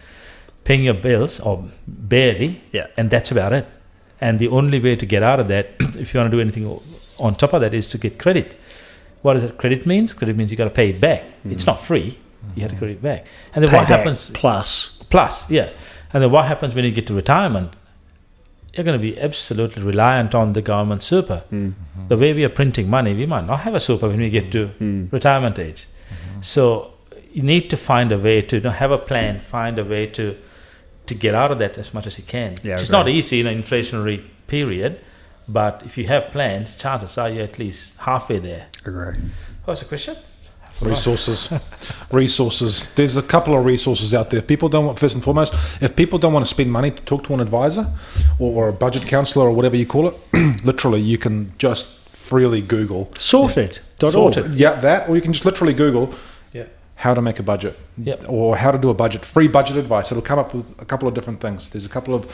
paying 0.65 0.85
your 0.85 0.95
bills, 1.09 1.41
or 1.41 1.65
barely, 1.87 2.51
Yeah. 2.73 2.87
and 2.99 3.11
that's 3.11 3.31
about 3.31 3.53
it. 3.53 3.67
And 4.21 4.39
the 4.39 4.49
only 4.49 4.79
way 4.81 4.97
to 4.97 5.07
get 5.07 5.23
out 5.23 5.41
of 5.41 5.49
that, 5.49 5.67
if 6.03 6.13
you 6.15 6.21
want 6.21 6.31
to 6.31 6.37
do 6.37 6.41
anything 6.41 6.67
on 7.19 7.35
top 7.35 7.53
of 7.55 7.61
that, 7.61 7.75
is 7.75 7.87
to 7.89 7.99
get 7.99 8.19
credit. 8.19 8.57
What 9.23 9.35
does 9.35 9.43
that 9.43 9.57
credit 9.59 9.87
means? 9.87 10.13
Credit 10.15 10.37
means 10.37 10.51
you 10.51 10.57
got 10.57 10.65
to 10.73 10.79
pay 10.83 10.89
it 10.91 11.01
back. 11.01 11.23
It's 11.55 11.67
not 11.67 11.85
free. 11.85 12.19
You 12.57 12.63
have 12.63 12.71
to 12.73 12.79
credit 12.79 12.95
it 12.99 13.03
back. 13.03 13.27
And 13.55 13.63
then 13.65 13.71
what 13.73 13.87
Payback 13.87 13.97
happens? 13.97 14.31
plus? 14.33 15.03
Plus, 15.11 15.51
yeah. 15.51 15.69
And 16.13 16.23
then 16.23 16.31
what 16.31 16.45
happens 16.47 16.75
when 16.75 16.85
you 16.85 16.93
get 16.93 17.07
to 17.09 17.15
retirement? 17.15 17.71
You're 18.79 18.85
going 18.85 19.01
to 19.01 19.03
be 19.03 19.21
absolutely 19.21 19.83
reliant 19.83 20.37
on 20.37 20.53
the 20.53 20.63
government 20.63 21.03
super. 21.03 21.39
Hmm. 21.51 21.71
Mm-hmm. 21.71 22.09
The 22.09 22.17
way 22.17 22.33
we 22.33 22.45
are 22.45 22.49
printing 22.49 22.89
money, 22.89 23.13
we 23.13 23.27
might 23.27 23.45
not 23.45 23.61
have 23.61 23.75
a 23.75 23.81
super 23.81 24.09
when 24.09 24.21
we 24.21 24.31
get 24.31 24.53
to 24.53 24.69
hmm. 24.69 25.03
Hmm. 25.03 25.09
retirement 25.11 25.59
age. 25.59 25.89
Mm-hmm. 25.89 26.43
So 26.43 26.93
you 27.33 27.43
need 27.43 27.71
to 27.71 27.77
find 27.77 28.13
a 28.13 28.19
way 28.19 28.41
to 28.43 28.57
you 28.57 28.63
know, 28.63 28.71
have 28.71 28.93
a 28.93 28.99
plan, 28.99 29.41
find 29.41 29.81
a 29.81 29.85
way 29.85 30.07
to 30.07 30.37
to 31.07 31.15
get 31.15 31.35
out 31.35 31.51
of 31.51 31.59
that 31.59 31.77
as 31.77 31.93
much 31.93 32.07
as 32.07 32.19
you 32.19 32.25
can. 32.25 32.55
Yeah, 32.63 32.75
it's 32.75 32.85
okay. 32.85 32.93
not 32.93 33.09
easy 33.09 33.41
in 33.41 33.47
an 33.47 33.61
inflationary 33.61 34.23
period, 34.47 35.01
but 35.49 35.83
if 35.85 35.99
you 35.99 36.07
have 36.07 36.29
plans, 36.29 36.77
chances 36.77 37.19
are 37.19 37.31
you're 37.31 37.45
at 37.45 37.59
least 37.59 37.99
halfway 37.99 38.39
there. 38.39 38.67
Agree. 38.85 39.17
What's 39.65 39.81
the 39.81 39.89
question? 39.89 40.17
Resources, 40.81 41.53
resources. 42.13 42.95
There's 42.95 43.17
a 43.17 43.23
couple 43.23 43.57
of 43.59 43.65
resources 43.65 44.15
out 44.15 44.31
there. 44.31 44.39
If 44.39 44.47
people 44.47 44.69
don't 44.69 44.87
want, 44.87 44.99
first 44.99 45.15
and 45.15 45.25
foremost, 45.25 45.83
if 45.83 45.97
people 45.97 46.19
don't 46.19 46.33
want 46.33 46.45
to 46.45 46.49
spend 46.49 46.71
money 46.71 46.91
to 46.91 47.03
talk 47.03 47.25
to 47.25 47.35
an 47.35 47.41
advisor 47.41 47.87
or, 48.39 48.65
or 48.65 48.69
a 48.69 48.73
budget 48.73 49.03
counselor 49.07 49.47
or 49.47 49.53
whatever 49.53 49.77
you 49.77 49.87
call 49.87 50.09
it, 50.09 50.15
literally 50.65 51.01
you 51.01 51.19
can 51.19 51.53
just 51.59 51.99
freely 52.11 52.61
Google 52.61 53.11
Sorted. 53.15 53.81
Sorted. 54.35 54.59
Yeah, 54.59 54.81
that, 54.81 55.09
or 55.09 55.17
you 55.17 55.23
can 55.23 55.33
just 55.33 55.45
literally 55.45 55.75
Google. 55.75 56.15
How 57.05 57.15
to 57.15 57.23
make 57.23 57.39
a 57.39 57.45
budget 57.45 57.75
Yep. 57.99 58.25
or 58.29 58.57
how 58.57 58.73
to 58.73 58.79
do 58.79 58.91
a 58.91 58.95
budget. 58.95 59.25
Free 59.25 59.47
budget 59.47 59.77
advice. 59.77 60.11
It'll 60.11 60.21
come 60.31 60.41
up 60.41 60.53
with 60.53 60.67
a 60.81 60.85
couple 60.85 61.07
of 61.07 61.15
different 61.15 61.41
things. 61.41 61.71
There's 61.71 61.87
a 61.87 61.89
couple 61.89 62.13
of 62.13 62.25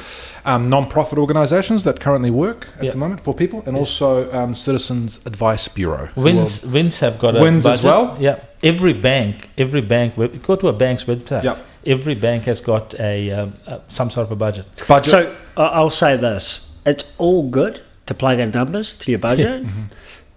um, 0.46 0.70
non-profit 0.70 1.18
organisations 1.18 1.84
that 1.84 2.00
currently 2.00 2.30
work 2.30 2.66
at 2.78 2.84
Yep. 2.84 2.92
the 2.92 2.98
moment 2.98 3.20
for 3.24 3.34
people, 3.34 3.62
and 3.66 3.76
also 3.76 4.32
um, 4.32 4.54
Citizens 4.54 5.20
Advice 5.26 5.68
Bureau. 5.68 6.06
who 6.14 6.22
WINZ, 6.22 6.64
WINZ 6.72 7.00
have 7.00 7.18
got 7.18 7.36
a 7.36 7.40
WINZ 7.40 7.66
as 7.66 7.82
well? 7.82 8.16
Yeah, 8.18 8.38
every 8.62 8.94
bank, 8.94 9.50
every 9.58 9.82
bank. 9.82 10.16
web- 10.16 10.42
Go 10.42 10.56
to 10.56 10.68
a 10.68 10.72
bank's 10.72 11.04
website. 11.04 11.42
Yep. 11.44 11.58
Every 11.86 12.14
bank 12.14 12.44
has 12.44 12.62
got 12.62 12.94
a, 12.98 13.30
um, 13.32 13.52
a 13.66 13.80
some 13.88 14.08
sort 14.10 14.26
of 14.28 14.32
a 14.32 14.36
budget. 14.36 14.64
will- 14.80 14.86
budget. 14.96 15.10
So 15.10 15.18
I- 15.58 15.72
I'll 15.78 15.90
say 15.90 16.16
this: 16.16 16.44
it's 16.86 17.14
all 17.18 17.42
good 17.50 17.80
to 18.06 18.14
plug 18.14 18.38
in 18.38 18.50
numbers 18.50 18.94
to 18.94 19.10
your 19.10 19.20
budget. 19.20 19.66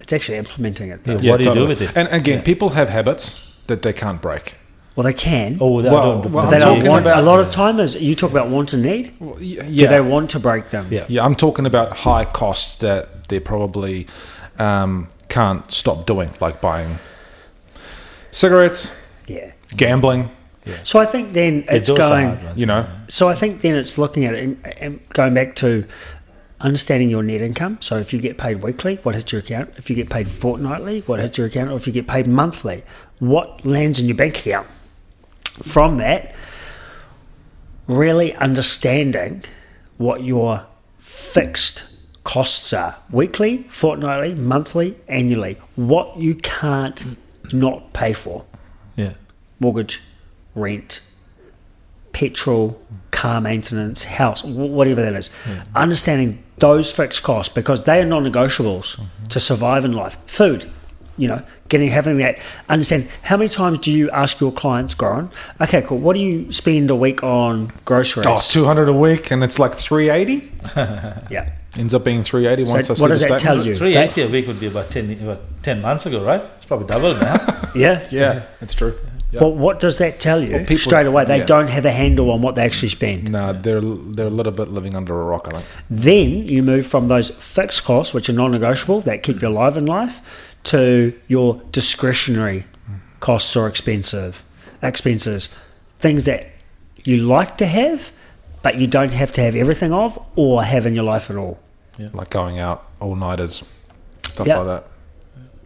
It's 0.01 0.13
actually 0.13 0.37
implementing 0.37 0.89
it. 0.91 0.99
Yeah. 1.05 1.31
What 1.31 1.41
do 1.43 1.49
you 1.49 1.55
do 1.55 1.67
with 1.67 1.81
it? 1.81 1.91
And 1.97 2.07
again, 2.09 2.37
Yeah. 2.37 2.43
people 2.51 2.69
have 2.69 2.87
habits 2.89 3.27
that 3.67 3.81
they 3.81 3.93
can't 3.93 4.21
break. 4.21 4.55
Well, 4.95 5.03
they 5.03 5.13
can. 5.13 5.57
Oh, 5.61 5.79
I 5.79 5.83
Well, 5.83 6.21
don't. 6.23 6.31
well, 6.31 6.49
they 6.49 6.57
don't 6.59 6.83
want. 6.87 7.03
about- 7.03 7.19
a 7.19 7.21
lot 7.21 7.39
of 7.39 7.51
time 7.51 7.79
is 7.79 8.01
you 8.01 8.15
talk 8.15 8.31
about 8.31 8.49
want 8.49 8.73
and 8.73 8.81
need. 8.81 9.13
Well, 9.19 9.33
y- 9.35 9.39
Do 9.39 9.65
yeah, 9.69 9.89
they 9.89 10.01
want 10.01 10.31
to 10.31 10.39
break 10.39 10.69
them? 10.71 10.87
Yeah. 10.89 11.05
yeah. 11.07 11.23
I'm 11.23 11.35
talking 11.35 11.67
about 11.67 11.97
high 11.97 12.25
costs 12.25 12.77
that 12.77 13.27
they 13.29 13.39
probably 13.39 14.07
um, 14.57 15.07
can't 15.29 15.71
stop 15.71 16.07
doing, 16.07 16.31
like 16.39 16.61
buying 16.61 16.97
cigarettes, 18.31 18.91
Yeah. 19.27 19.51
Gambling, 19.75 20.29
Yeah. 20.65 20.73
So 20.83 20.99
I 20.99 21.05
think 21.05 21.33
then 21.33 21.63
Yeah, 21.65 21.75
it's 21.75 21.89
going. 21.89 22.27
hard 22.29 22.43
ones. 22.43 22.59
you 22.59 22.65
know. 22.65 22.85
So 23.07 23.27
I 23.29 23.35
think 23.35 23.61
then 23.61 23.75
it's 23.75 23.97
looking 23.97 24.25
at 24.25 24.33
it 24.33 24.43
and, 24.43 24.57
and 24.79 24.99
going 25.13 25.33
back 25.33 25.55
to 25.55 25.85
understanding 26.59 27.09
your 27.09 27.23
net 27.23 27.41
income. 27.41 27.77
So 27.81 27.97
if 27.97 28.13
you 28.13 28.19
get 28.19 28.37
paid 28.37 28.63
weekly, 28.63 28.95
what 29.03 29.15
hits 29.15 29.31
your 29.31 29.41
account? 29.41 29.71
If 29.77 29.89
you 29.89 29.95
get 29.95 30.09
paid 30.09 30.27
fortnightly, 30.27 30.99
what 31.01 31.19
hits 31.19 31.37
your 31.37 31.47
account? 31.47 31.69
Or 31.71 31.75
if 31.77 31.85
you 31.87 31.93
get 31.93 32.07
paid 32.07 32.27
monthly, 32.27 32.83
what 33.19 33.65
lands 33.65 33.99
in 33.99 34.07
your 34.07 34.17
bank 34.17 34.39
account? 34.39 34.67
From 35.63 35.97
that, 35.97 36.35
really 37.87 38.33
understanding 38.35 39.43
what 39.97 40.23
your 40.23 40.65
fixed 40.99 41.93
costs 42.23 42.73
are 42.73 42.95
weekly, 43.09 43.59
fortnightly, 43.69 44.35
monthly, 44.35 44.97
annually, 45.07 45.57
what 45.75 46.17
you 46.17 46.35
can't 46.35 47.05
not 47.53 47.93
pay 47.93 48.13
for 48.13 48.45
Yeah. 48.95 49.13
mortgage, 49.59 50.01
rent, 50.53 51.01
petrol, 52.17 52.69
hmm. 52.69 52.95
car 53.11 53.39
maintenance, 53.39 54.03
house, 54.03 54.43
whatever 54.43 55.03
that 55.03 55.13
is. 55.13 55.27
Hmm. 55.27 55.59
Understanding 55.75 56.43
those 56.57 56.91
fixed 56.91 57.21
costs 57.21 57.53
because 57.53 57.83
they 57.83 58.01
are 58.01 58.05
non-negotiables 58.05 58.95
hmm. 58.95 59.27
to 59.27 59.39
survive 59.39 59.85
in 59.85 59.93
life. 59.93 60.17
Food, 60.25 60.67
you 61.15 61.27
know, 61.27 61.43
getting 61.69 61.89
having 61.89 62.17
that. 62.17 62.39
Understand 62.69 63.07
how 63.21 63.37
many 63.37 63.49
times 63.49 63.77
do 63.77 63.91
you 63.91 64.09
ask 64.09 64.39
your 64.39 64.51
clients, 64.51 64.95
Goran? 64.95 65.31
Okay, 65.61 65.83
cool. 65.83 65.99
What 65.99 66.13
do 66.13 66.19
you 66.19 66.51
spend 66.51 66.89
a 66.89 66.95
week 66.95 67.21
on 67.23 67.71
groceries? 67.85 68.25
Oh, 68.27 68.39
200 68.39 68.89
a 68.89 68.93
week 68.93 69.29
and 69.29 69.43
it's 69.43 69.59
like 69.59 69.75
380? 69.75 70.51
yeah. 71.31 71.51
Ends 71.77 71.93
up 71.93 72.03
being 72.03 72.23
380 72.23 72.65
So 72.65 72.73
once 72.73 72.89
I 72.89 72.93
what 72.93 73.09
does 73.09 73.21
the 73.21 73.27
that 73.27 73.39
tell 73.39 73.63
you? 73.63 73.75
Three 73.75 73.95
eighty 73.95 74.23
a 74.23 74.27
week 74.27 74.47
would 74.47 74.59
be 74.59 74.65
about 74.65 74.89
ten 74.89 75.11
about 75.21 75.41
ten 75.61 75.79
months 75.79 76.07
ago, 76.07 76.23
right? 76.25 76.41
It's 76.55 76.65
probably 76.65 76.87
double 76.87 77.13
now. 77.13 77.37
Yeah. 77.75 78.03
Yeah, 78.09 78.41
that's 78.59 78.73
true. 78.73 78.95
Well, 79.41 79.53
what 79.53 79.79
does 79.79 79.97
that 79.99 80.19
tell 80.19 80.41
you? 80.43 80.51
Well, 80.53 80.59
people- 80.61 80.77
Straight 80.77 81.05
away, 81.05 81.25
they 81.25 81.37
yeah. 81.39 81.45
don't 81.45 81.69
have 81.69 81.85
a 81.85 81.91
handle 81.91 82.31
on 82.31 82.41
what 82.41 82.55
they 82.55 82.63
actually 82.63 82.89
spend. 82.89 83.31
No, 83.31 83.53
they're 83.53 83.81
they're 83.81 84.27
a 84.27 84.29
little 84.29 84.51
bit 84.51 84.69
living 84.69 84.95
under 84.95 85.19
a 85.19 85.25
rock, 85.25 85.47
I 85.47 85.51
think. 85.51 85.65
Then 85.89 86.47
you 86.47 86.63
move 86.63 86.85
from 86.85 87.07
those 87.07 87.29
fixed 87.29 87.83
costs, 87.83 88.13
which 88.13 88.29
are 88.29 88.33
non-negotiable, 88.33 89.01
that 89.01 89.23
keep 89.23 89.41
you 89.41 89.47
alive 89.47 89.77
in 89.77 89.85
life, 89.85 90.21
to 90.65 91.13
your 91.27 91.61
discretionary 91.71 92.65
costs 93.19 93.55
or 93.55 93.67
expensive 93.67 94.43
expenses, 94.83 95.49
things 95.99 96.25
that 96.25 96.47
you 97.03 97.17
like 97.17 97.57
to 97.57 97.65
have, 97.65 98.11
but 98.61 98.75
you 98.75 98.85
don't 98.87 99.13
have 99.13 99.31
to 99.33 99.41
have 99.41 99.55
everything 99.55 99.91
of 99.93 100.17
or 100.35 100.63
have 100.63 100.85
in 100.85 100.93
your 100.95 101.03
life 101.05 101.29
at 101.31 101.37
all. 101.37 101.57
Yeah. 101.97 102.09
Like 102.13 102.29
going 102.29 102.59
out 102.59 102.85
all 102.99 103.15
nighters, 103.15 103.63
stuff 104.27 104.45
Yeah. 104.45 104.57
like 104.57 104.67
that. 104.67 104.87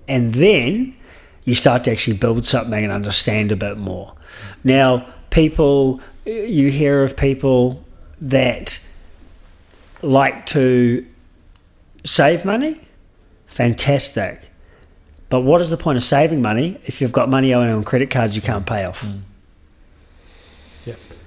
and 0.08 0.34
then 0.36 0.94
you 1.44 1.56
start 1.56 1.84
to 1.86 1.92
actually 1.92 2.18
build 2.18 2.46
something 2.46 2.84
and 2.84 2.92
understand 2.92 3.52
a 3.52 3.56
bit 3.56 3.78
more. 3.78 4.14
Now, 4.64 5.08
people, 5.30 6.02
you 6.26 6.70
hear 6.70 7.04
of 7.04 7.18
people 7.18 7.84
that 8.20 8.80
like 10.02 10.46
to 10.48 11.06
save 12.04 12.46
money, 12.46 12.80
fantastic. 13.48 14.50
But 15.30 15.42
what 15.42 15.62
is 15.62 15.70
the 15.70 15.78
point 15.78 15.98
of 15.98 16.04
saving 16.04 16.42
money 16.42 16.80
if 16.86 17.02
you've 17.02 17.14
got 17.14 17.30
money 17.30 17.54
owing 17.54 17.70
on 17.70 17.84
credit 17.84 18.10
cards 18.10 18.36
you 18.36 18.42
can't 18.42 18.66
pay 18.66 18.84
off? 18.84 19.02
Mm. 19.02 19.22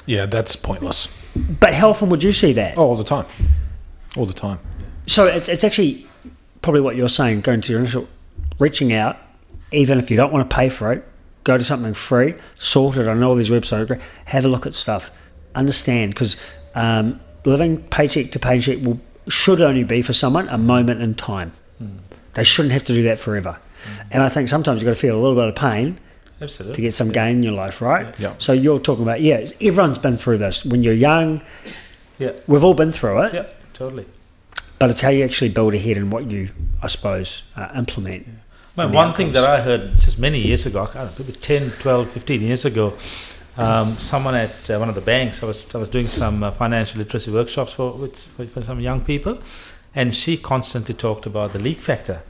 Yeah, 0.06 0.26
that's 0.26 0.56
pointless. 0.56 1.08
But 1.34 1.74
how 1.74 1.90
often 1.90 2.10
would 2.10 2.22
you 2.22 2.32
see 2.32 2.52
that? 2.52 2.76
Oh, 2.76 2.82
all 2.88 2.96
the 2.96 3.04
time. 3.04 3.26
All 4.16 4.26
the 4.26 4.34
time. 4.34 4.58
So 5.06 5.26
it's, 5.26 5.48
it's 5.48 5.64
actually 5.64 6.06
probably 6.62 6.82
what 6.82 6.96
you're 6.96 7.08
saying, 7.08 7.40
going 7.40 7.60
to 7.62 7.72
your 7.72 7.80
initial, 7.80 8.06
reaching 8.58 8.92
out, 8.92 9.18
even 9.74 9.98
if 9.98 10.10
you 10.10 10.16
don't 10.16 10.32
want 10.32 10.48
to 10.48 10.54
pay 10.54 10.68
for 10.68 10.92
it, 10.92 11.04
go 11.44 11.58
to 11.58 11.64
something 11.64 11.94
free, 11.94 12.34
Sorted. 12.56 13.08
I 13.08 13.14
know 13.14 13.28
all 13.28 13.34
these 13.34 13.50
websites 13.50 13.80
are 13.80 13.86
great. 13.86 14.00
Have 14.26 14.44
a 14.44 14.48
look 14.48 14.66
at 14.66 14.74
stuff. 14.74 15.10
Understand, 15.54 16.14
because 16.14 16.36
um, 16.74 17.20
living 17.44 17.82
paycheck 17.88 18.30
to 18.32 18.38
paycheck 18.38 18.78
will 18.82 19.00
should 19.28 19.60
only 19.60 19.84
be 19.84 20.02
for 20.02 20.12
someone 20.12 20.48
a 20.48 20.58
moment 20.58 21.00
in 21.00 21.14
time. 21.14 21.52
They 22.34 22.44
shouldn't 22.44 22.72
have 22.72 22.84
to 22.84 22.92
do 22.92 23.02
that 23.04 23.18
forever. 23.18 23.58
And 24.10 24.22
I 24.22 24.28
think 24.28 24.48
sometimes 24.48 24.80
you've 24.80 24.86
got 24.86 24.94
to 24.94 25.00
feel 25.00 25.16
a 25.16 25.20
little 25.22 25.36
bit 25.36 25.48
of 25.48 25.54
pain 25.54 25.98
to 26.40 26.72
get 26.80 26.92
some 26.92 27.10
gain 27.10 27.36
in 27.36 27.42
your 27.42 27.52
life, 27.52 27.80
right? 27.80 28.18
Yeah. 28.18 28.34
So 28.38 28.52
you're 28.52 28.78
talking 28.78 29.02
about, 29.02 29.20
yeah, 29.22 29.46
everyone's 29.60 29.98
been 29.98 30.16
through 30.16 30.38
this. 30.38 30.64
When 30.64 30.82
you're 30.82 30.92
young, 30.94 31.42
Yeah. 32.18 32.32
we've 32.46 32.64
all 32.64 32.74
been 32.74 32.92
through 32.92 33.22
it. 33.26 33.34
Yeah. 33.34 33.46
Totally. 33.72 34.04
But 34.78 34.90
it's 34.90 35.00
how 35.00 35.08
you 35.10 35.24
actually 35.24 35.50
build 35.50 35.72
ahead 35.74 35.96
and 35.96 36.10
what 36.12 36.30
you, 36.30 36.50
I 36.82 36.88
suppose, 36.88 37.44
uh, 37.56 37.68
implement. 37.76 38.26
Man, 38.76 38.90
one 38.90 39.14
thing 39.14 39.30
that 39.34 39.44
I 39.44 39.60
heard 39.60 39.92
is 39.92 40.18
many 40.18 40.40
years 40.40 40.66
ago, 40.66 40.88
I 40.96 41.08
maybe 41.16 41.30
10, 41.30 41.70
12, 41.78 42.10
15 42.10 42.40
years 42.40 42.64
ago, 42.64 42.92
um, 43.56 43.92
someone 43.92 44.34
at 44.34 44.68
uh, 44.68 44.78
one 44.78 44.88
of 44.88 44.96
the 44.96 45.00
banks, 45.00 45.44
I 45.44 45.46
was, 45.46 45.72
I 45.72 45.78
was 45.78 45.88
doing 45.88 46.08
some 46.08 46.42
uh, 46.42 46.50
financial 46.50 46.98
literacy 46.98 47.30
workshops 47.30 47.74
for, 47.74 47.92
with, 47.92 48.18
for, 48.18 48.44
for 48.46 48.64
some 48.64 48.80
young 48.80 49.00
people, 49.00 49.38
and 49.94 50.12
she 50.12 50.36
constantly 50.36 50.92
talked 50.92 51.24
about 51.24 51.52
the 51.52 51.60
leak 51.60 51.80
factor. 51.80 52.24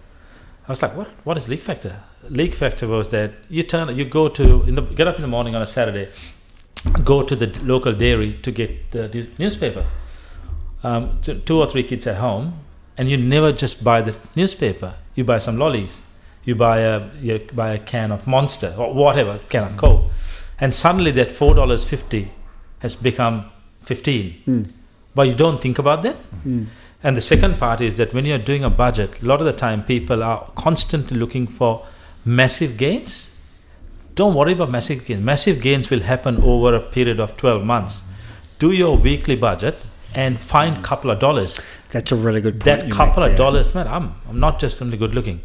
I 0.68 0.72
was 0.72 0.82
like, 0.82 0.94
what? 0.94 1.08
What 1.24 1.38
is 1.38 1.48
leak 1.48 1.62
factor? 1.62 2.02
Leak 2.28 2.52
factor 2.52 2.86
was 2.88 3.08
that 3.08 3.32
you 3.48 3.62
turn, 3.62 3.96
you 3.96 4.04
go 4.04 4.28
to, 4.28 4.64
in 4.64 4.74
the, 4.74 4.82
get 4.82 5.08
up 5.08 5.16
in 5.16 5.22
the 5.22 5.28
morning 5.28 5.54
on 5.54 5.62
a 5.62 5.66
Saturday, 5.66 6.10
go 7.04 7.22
to 7.22 7.34
the 7.34 7.58
local 7.62 7.94
dairy 7.94 8.34
to 8.42 8.52
get 8.52 8.90
the 8.90 9.28
newspaper. 9.38 9.86
Um, 10.82 11.22
two 11.22 11.58
or 11.58 11.66
three 11.66 11.84
kids 11.84 12.06
at 12.06 12.18
home, 12.18 12.58
and 12.98 13.08
you 13.08 13.16
never 13.16 13.50
just 13.50 13.82
buy 13.82 14.02
the 14.02 14.14
newspaper. 14.36 14.96
You 15.14 15.24
buy 15.24 15.38
some 15.38 15.58
lollies. 15.58 16.02
You 16.44 16.54
buy 16.54 16.78
a 16.80 17.08
you 17.20 17.38
buy 17.52 17.70
a 17.70 17.78
can 17.78 18.12
of 18.12 18.26
Monster 18.26 18.74
or 18.78 18.92
whatever 18.92 19.38
can 19.48 19.64
of 19.64 19.76
Coke, 19.76 20.04
and 20.60 20.74
suddenly 20.74 21.10
that 21.12 21.32
four 21.32 21.54
dollars 21.54 21.84
fifty 21.84 22.32
has 22.80 22.94
become 22.94 23.50
fifteen. 23.82 24.42
Hmm. 24.44 24.62
But 25.14 25.28
you 25.28 25.34
don't 25.34 25.60
think 25.60 25.78
about 25.78 26.02
that. 26.02 26.16
Hmm. 26.16 26.64
And 27.02 27.16
the 27.16 27.20
second 27.20 27.58
part 27.58 27.80
is 27.80 27.94
that 27.96 28.14
when 28.14 28.24
you're 28.24 28.38
doing 28.38 28.64
a 28.64 28.70
budget, 28.70 29.22
a 29.22 29.26
lot 29.26 29.40
of 29.40 29.46
the 29.46 29.52
time 29.52 29.84
people 29.84 30.22
are 30.22 30.50
constantly 30.54 31.18
looking 31.18 31.46
for 31.46 31.86
massive 32.24 32.78
gains. 32.78 33.38
Don't 34.14 34.34
worry 34.34 34.52
about 34.52 34.70
massive 34.70 35.04
gains. 35.04 35.22
Massive 35.22 35.60
gains 35.60 35.90
will 35.90 36.00
happen 36.00 36.42
over 36.42 36.74
a 36.74 36.80
period 36.80 37.20
of 37.20 37.36
12 37.36 37.62
months. 37.64 38.04
Do 38.58 38.72
your 38.72 38.96
weekly 38.96 39.36
budget 39.36 39.84
and 40.14 40.40
find 40.40 40.78
a 40.78 40.82
couple 40.82 41.10
of 41.10 41.18
dollars. 41.18 41.60
That's 41.90 42.10
a 42.12 42.16
really 42.16 42.40
good 42.40 42.54
point. 42.54 42.64
That 42.64 42.90
couple 42.90 43.22
of 43.22 43.36
dollars, 43.36 43.74
man, 43.74 43.86
I'm, 43.86 44.14
I'm 44.28 44.40
not 44.40 44.58
just 44.58 44.80
only 44.80 44.96
good 44.96 45.14
looking. 45.14 45.40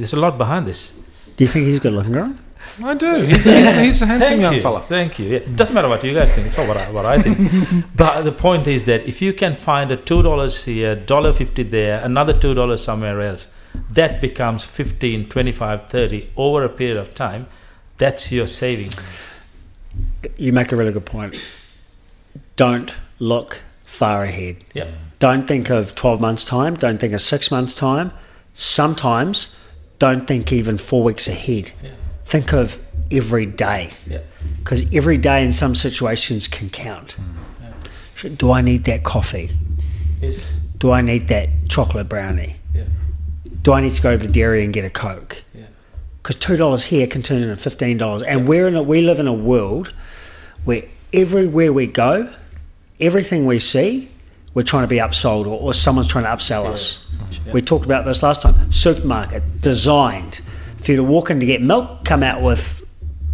There's 0.00 0.14
a 0.14 0.20
lot 0.20 0.38
behind 0.38 0.66
this. 0.66 0.98
Do 1.36 1.44
you 1.44 1.48
think 1.48 1.66
he's 1.66 1.76
a 1.76 1.80
good 1.80 1.92
looking, 1.92 2.12
Grant? 2.12 2.38
I 2.82 2.94
do. 2.94 3.22
He's, 3.22 3.44
he's, 3.44 3.74
he's 3.76 4.02
a 4.02 4.06
handsome 4.06 4.28
Thank 4.28 4.40
young 4.40 4.54
you. 4.54 4.60
fella. 4.60 4.80
Thank 4.80 5.18
you. 5.18 5.28
Yeah. 5.28 5.38
It 5.38 5.56
doesn't 5.56 5.74
matter 5.74 5.88
what 5.88 6.02
you 6.04 6.14
guys 6.14 6.32
think. 6.34 6.46
It's 6.46 6.58
all 6.58 6.66
what 6.66 6.76
I, 6.76 6.90
what 6.90 7.04
I 7.04 7.20
think. 7.20 7.84
but 7.96 8.22
the 8.22 8.32
point 8.32 8.66
is 8.66 8.84
that 8.84 9.06
if 9.06 9.20
you 9.20 9.32
can 9.32 9.54
find 9.54 9.90
a 9.92 9.96
two 9.96 10.22
dollars 10.22 10.64
here, 10.64 10.94
dollar 10.94 11.32
fifty 11.32 11.62
there, 11.62 12.02
another 12.02 12.32
two 12.32 12.54
dollars 12.54 12.82
somewhere 12.82 13.20
else, 13.20 13.52
that 13.90 14.20
becomes 14.20 14.64
15, 14.64 15.28
25, 15.28 15.88
30 15.88 16.30
over 16.36 16.64
a 16.64 16.68
period 16.68 16.98
of 16.98 17.14
time. 17.14 17.46
That's 17.96 18.30
your 18.32 18.46
saving. 18.46 18.90
You 20.36 20.52
make 20.52 20.72
a 20.72 20.76
really 20.76 20.92
good 20.92 21.06
point. 21.06 21.42
Don't 22.56 22.92
look 23.18 23.62
far 23.84 24.24
ahead. 24.24 24.56
Yeah. 24.74 24.88
Don't 25.18 25.46
think 25.46 25.70
of 25.70 25.94
12 25.94 26.20
months' 26.20 26.44
time. 26.44 26.74
Don't 26.74 26.98
think 26.98 27.12
of 27.14 27.20
six 27.20 27.50
months' 27.50 27.74
time. 27.74 28.12
Sometimes 28.54 29.56
don't 30.02 30.26
think 30.26 30.52
even 30.52 30.78
four 30.78 31.04
weeks 31.04 31.28
ahead. 31.28 31.70
Yeah. 31.80 31.90
Think 32.24 32.52
of 32.52 32.76
every 33.12 33.46
day. 33.46 33.90
Yeah. 34.10 34.18
Because 34.58 34.82
every 34.92 35.16
day 35.16 35.44
in 35.44 35.52
some 35.52 35.76
situations 35.76 36.48
can 36.48 36.70
count. 36.70 37.14
Mm. 37.16 37.72
Should- 38.16 38.36
Do 38.36 38.50
I 38.50 38.62
need 38.62 38.82
that 38.86 39.04
coffee? 39.04 39.50
Yes. 40.20 40.54
Do 40.78 40.90
I 40.90 41.02
need 41.02 41.28
that 41.28 41.48
chocolate 41.68 42.08
brownie? 42.08 42.56
Yeah. 42.74 42.86
Do 43.62 43.72
I 43.74 43.80
need 43.80 43.92
to 43.92 44.02
go 44.02 44.16
to 44.18 44.26
the 44.26 44.32
dairy 44.32 44.64
and 44.64 44.72
get 44.74 44.84
a 44.84 44.90
Coke? 44.90 45.44
Yeah. 45.54 45.66
because 46.20 46.34
two 46.36 46.56
dollars 46.56 46.84
here 46.86 47.06
can 47.06 47.22
turn 47.22 47.42
into 47.42 47.56
fifteen 47.56 47.96
dollars, 47.98 48.22
and 48.22 48.48
we're 48.48 48.66
in 48.66 48.74
a, 48.74 48.82
we 48.82 49.02
live 49.02 49.20
in 49.20 49.28
a 49.28 49.32
world 49.50 49.94
where 50.64 50.82
everywhere 51.12 51.72
we 51.72 51.86
go, 51.86 52.28
everything 53.00 53.46
we 53.46 53.58
see, 53.60 54.08
we're 54.54 54.62
trying 54.62 54.82
to 54.84 54.88
be 54.88 54.96
upsold 54.98 55.46
or, 55.46 55.58
or 55.60 55.74
someone's 55.74 56.08
trying 56.08 56.24
to 56.24 56.30
upsell 56.30 56.66
us. 56.66 57.14
We 57.52 57.62
talked 57.62 57.84
about 57.86 58.04
this 58.04 58.22
last 58.22 58.42
time. 58.42 58.70
Supermarket 58.70 59.60
designed 59.62 60.40
for 60.78 60.90
you 60.92 60.96
to 60.98 61.02
walk 61.04 61.30
in 61.30 61.40
to 61.40 61.46
get 61.46 61.62
milk, 61.62 62.04
come 62.04 62.22
out 62.22 62.42
with 62.42 62.84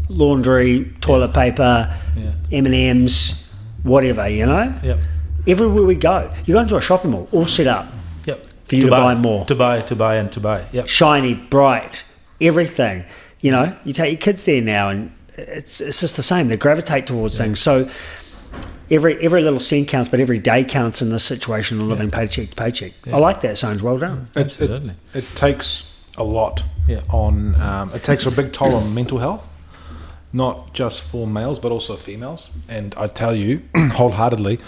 laundry, 0.09 0.93
toilet 1.01 1.35
paper, 1.35 1.95
Yeah. 2.17 2.31
M 2.53 2.67
and 2.67 2.75
M's, 2.75 3.53
whatever. 3.83 4.29
You 4.29 4.47
know, 4.47 4.75
Yeah. 4.83 4.97
everywhere 5.47 5.83
we 5.85 5.95
go, 5.97 6.31
you 6.47 6.55
go 6.55 6.61
into 6.61 6.77
a 6.77 6.81
shopping 6.81 7.11
mall, 7.11 7.29
all 7.33 7.47
set 7.47 7.67
up, 7.67 7.87
Yep. 8.27 8.47
For 8.65 8.77
you 8.77 8.83
to 8.83 8.91
buy 8.91 9.15
more. 9.15 9.45
To 9.47 9.55
buy, 9.55 9.81
to 9.83 9.97
buy, 9.97 10.17
and 10.17 10.31
to 10.33 10.41
buy. 10.41 10.63
Yep. 10.73 10.87
shiny, 10.87 11.35
bright, 11.35 12.05
everything. 12.41 13.05
You 13.41 13.53
know, 13.53 13.77
you 13.85 13.93
take 13.93 14.13
your 14.13 14.21
kids 14.21 14.45
there 14.45 14.61
now, 14.61 14.89
and 14.91 15.13
it's 15.37 15.81
it's 15.81 16.01
just 16.01 16.17
the 16.17 16.23
same. 16.23 16.49
They 16.49 16.57
gravitate 16.57 17.07
towards 17.07 17.39
things. 17.39 17.61
So 17.61 17.89
every 18.91 19.17
every 19.25 19.43
little 19.43 19.61
cent 19.61 19.89
counts, 19.89 20.09
but 20.09 20.21
every 20.21 20.39
day 20.39 20.65
counts 20.65 21.03
in 21.03 21.11
this 21.11 21.25
situation 21.25 21.81
of 21.81 21.87
living 21.89 22.11
paycheck 22.11 22.51
to 22.51 22.57
paycheck. 22.57 22.93
I 23.13 23.19
like 23.19 23.41
that. 23.43 23.59
Sounds 23.59 23.83
well 23.83 23.99
done. 23.99 24.29
It, 24.35 24.39
it, 24.39 24.45
Absolutely. 24.47 24.91
it 25.15 25.25
takes 25.35 25.95
a 26.17 26.25
lot 26.25 26.63
Yeah. 26.87 27.01
on. 27.11 27.55
Um, 27.61 27.91
it 27.95 28.03
takes 28.03 28.27
a 28.27 28.31
big 28.31 28.53
toll 28.53 28.75
on 28.75 28.95
mental 28.95 29.19
health, 29.19 29.47
not 30.33 30.73
just 30.75 31.03
for 31.05 31.27
males 31.27 31.59
but 31.59 31.71
also 31.73 31.97
females. 31.97 32.51
And 32.69 32.95
I 32.97 33.07
tell 33.07 33.35
you 33.35 33.63
wholeheartedly, 33.77 34.59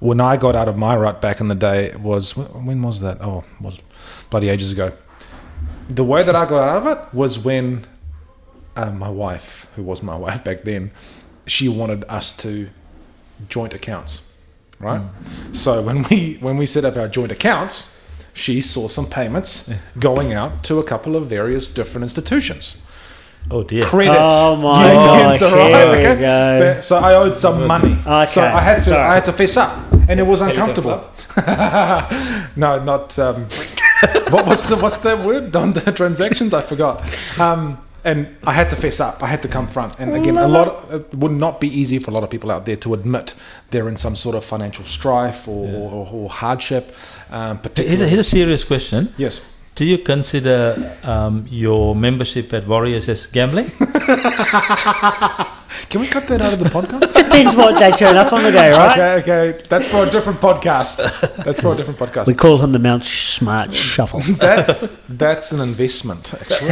when 0.00 0.20
I 0.20 0.36
got 0.36 0.54
out 0.54 0.68
of 0.68 0.76
my 0.76 0.94
rut 0.96 1.20
back 1.20 1.40
in 1.40 1.48
the 1.48 1.54
day, 1.54 1.86
it 1.86 2.00
was 2.00 2.36
when 2.36 2.82
was 2.82 3.00
that? 3.00 3.18
Oh, 3.22 3.44
was 3.60 3.80
bloody 4.30 4.48
ages 4.50 4.72
ago. 4.72 4.92
The 5.88 6.04
way 6.04 6.22
that 6.22 6.34
I 6.34 6.46
got 6.48 6.66
out 6.68 6.86
of 6.86 6.98
it 6.98 7.14
was 7.14 7.38
when 7.38 7.84
uh, 8.76 8.90
my 8.90 9.08
wife, 9.08 9.68
who 9.76 9.82
was 9.82 10.02
my 10.02 10.16
wife 10.24 10.42
back 10.44 10.62
then, 10.62 10.90
she 11.46 11.68
wanted 11.68 12.04
us 12.04 12.32
to 12.38 12.68
joint 13.48 13.74
accounts, 13.74 14.22
right? 14.80 15.02
So 15.52 15.82
when 15.82 16.02
we 16.10 16.38
when 16.40 16.56
we 16.56 16.66
set 16.66 16.84
up 16.84 16.96
our 16.96 17.08
joint 17.08 17.32
accounts, 17.32 17.92
she 18.32 18.60
saw 18.60 18.88
some 18.88 19.06
payments 19.06 19.72
going 19.98 20.32
out 20.32 20.64
to 20.64 20.78
a 20.78 20.84
couple 20.84 21.16
of 21.16 21.26
various 21.26 21.68
different 21.68 22.02
institutions. 22.02 22.82
Oh 23.50 23.62
dear. 23.62 23.84
Credit 23.84 24.16
Oh 24.18 24.56
my 24.56 24.86
unions, 24.92 25.40
gosh, 25.40 25.52
all 25.52 25.66
here 25.68 25.96
we 25.96 26.02
go. 26.02 26.74
But- 26.74 26.82
So 26.84 26.96
I 26.96 27.14
owed 27.14 27.36
some 27.36 27.66
money. 27.66 27.92
Okay, 28.06 28.26
So 28.26 28.42
I 28.42 28.60
had 28.60 28.76
to 28.84 28.90
sorry. 28.90 29.02
I 29.02 29.14
had 29.16 29.24
to 29.26 29.32
fess 29.32 29.56
up, 29.56 29.92
and 30.08 30.18
it 30.18 30.26
was 30.26 30.40
uncomfortable. 30.40 31.04
no, 32.56 32.82
not. 32.84 33.18
Um, 33.18 33.42
what 34.30 34.46
was 34.46 34.68
the 34.68 34.76
what's 34.76 34.98
that 34.98 35.18
word 35.24 35.54
on 35.56 35.72
the 35.72 35.92
transactions? 35.92 36.54
I 36.54 36.62
forgot. 36.62 37.02
Um, 37.38 37.78
and 38.04 38.36
I 38.46 38.52
had 38.52 38.68
to 38.70 38.76
fess 38.76 39.00
up. 39.00 39.22
I 39.22 39.26
had 39.26 39.42
to 39.42 39.48
come 39.48 39.66
front. 39.66 39.98
And 39.98 40.14
again, 40.14 40.36
a 40.36 40.46
lot 40.46 40.68
of, 40.68 40.94
it 40.94 41.14
would 41.16 41.32
not 41.32 41.60
be 41.60 41.68
easy 41.68 41.98
for 41.98 42.10
a 42.10 42.14
lot 42.14 42.22
of 42.22 42.30
people 42.30 42.50
out 42.50 42.66
there 42.66 42.76
to 42.76 42.94
admit 42.94 43.34
they're 43.70 43.88
in 43.88 43.96
some 43.96 44.14
sort 44.16 44.36
of 44.36 44.44
financial 44.44 44.84
strife 44.84 45.48
or, 45.48 45.68
or, 45.68 46.08
or 46.12 46.28
hardship. 46.28 46.94
Um, 47.30 47.56
Here's 47.56 47.56
a, 47.56 47.62
particularly, 47.68 48.10
here's 48.10 48.26
a 48.26 48.30
serious 48.30 48.64
question. 48.64 49.12
yes. 49.16 49.50
Do 49.74 49.84
you 49.84 49.98
consider 49.98 50.96
um, 51.02 51.46
your 51.50 51.96
membership 51.96 52.52
at 52.54 52.64
Warriors 52.68 53.08
as 53.08 53.26
gambling? 53.26 53.70
Can 55.90 56.00
we 56.00 56.06
cut 56.06 56.28
that 56.28 56.40
out 56.40 56.52
of 56.52 56.60
the 56.60 56.66
podcast? 56.70 57.12
Depends 57.12 57.56
what 57.56 57.76
they 57.80 57.90
turn 57.90 58.16
up 58.16 58.32
on 58.32 58.44
the 58.44 58.52
day, 58.52 58.70
right? 58.70 58.92
Okay, 58.96 59.14
okay. 59.32 59.58
That's 59.68 59.88
for 59.88 60.04
a 60.06 60.10
different 60.10 60.40
podcast. 60.40 60.98
That's 61.44 61.60
for 61.60 61.72
a 61.74 61.76
different 61.76 61.98
podcast. 61.98 62.28
We 62.28 62.34
call 62.34 62.58
him 62.58 62.70
the 62.70 62.78
Mount 62.78 63.02
Smart 63.04 63.74
Shuffle. 63.74 64.20
That's 64.38 65.04
that's 65.08 65.50
an 65.50 65.60
investment, 65.60 66.32
actually. 66.34 66.68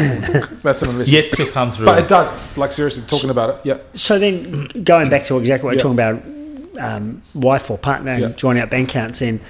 That's 0.62 0.82
an 0.82 0.90
investment. 0.90 1.08
Yet 1.08 1.32
to 1.32 1.46
come 1.50 1.72
through. 1.72 1.86
But 1.86 2.04
it 2.04 2.08
does. 2.08 2.56
Like 2.56 2.70
seriously 2.70 3.02
talking 3.08 3.30
about 3.30 3.50
it. 3.50 3.56
Yeah. 3.64 3.78
So 3.94 4.20
then, 4.20 4.68
going 4.84 5.10
back 5.10 5.24
to 5.26 5.38
exactly 5.38 5.66
what 5.66 5.82
you're 5.82 5.92
Yeah. 5.92 6.12
talking 6.12 6.78
about, 6.78 6.92
um, 6.94 7.22
wife 7.34 7.68
or 7.68 7.78
partner 7.78 8.16
Yeah. 8.16 8.28
joining 8.28 8.62
up 8.62 8.70
bank 8.70 8.90
accounts, 8.90 9.22
and 9.22 9.40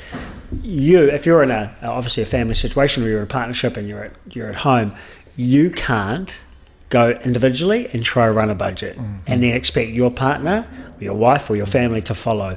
you, 0.62 1.10
if 1.10 1.26
you're 1.26 1.42
in 1.42 1.50
a 1.50 1.74
obviously 1.82 2.22
a 2.22 2.26
family 2.26 2.54
situation 2.54 3.04
or 3.04 3.08
you're 3.08 3.18
in 3.18 3.24
a 3.24 3.26
partnership 3.26 3.76
and 3.76 3.88
you're 3.88 4.04
at 4.04 4.12
you're 4.30 4.48
at 4.48 4.56
home, 4.56 4.94
you 5.36 5.70
can't 5.70 6.44
go 6.88 7.10
individually 7.10 7.88
and 7.92 8.04
try 8.04 8.26
to 8.26 8.32
run 8.32 8.50
a 8.50 8.54
budget 8.54 8.98
mm. 8.98 9.18
and 9.26 9.42
then 9.42 9.54
expect 9.54 9.90
your 9.90 10.10
partner 10.10 10.68
or 10.98 11.02
your 11.02 11.14
wife 11.14 11.48
or 11.48 11.56
your 11.56 11.66
family 11.66 12.02
to 12.02 12.14
follow. 12.14 12.56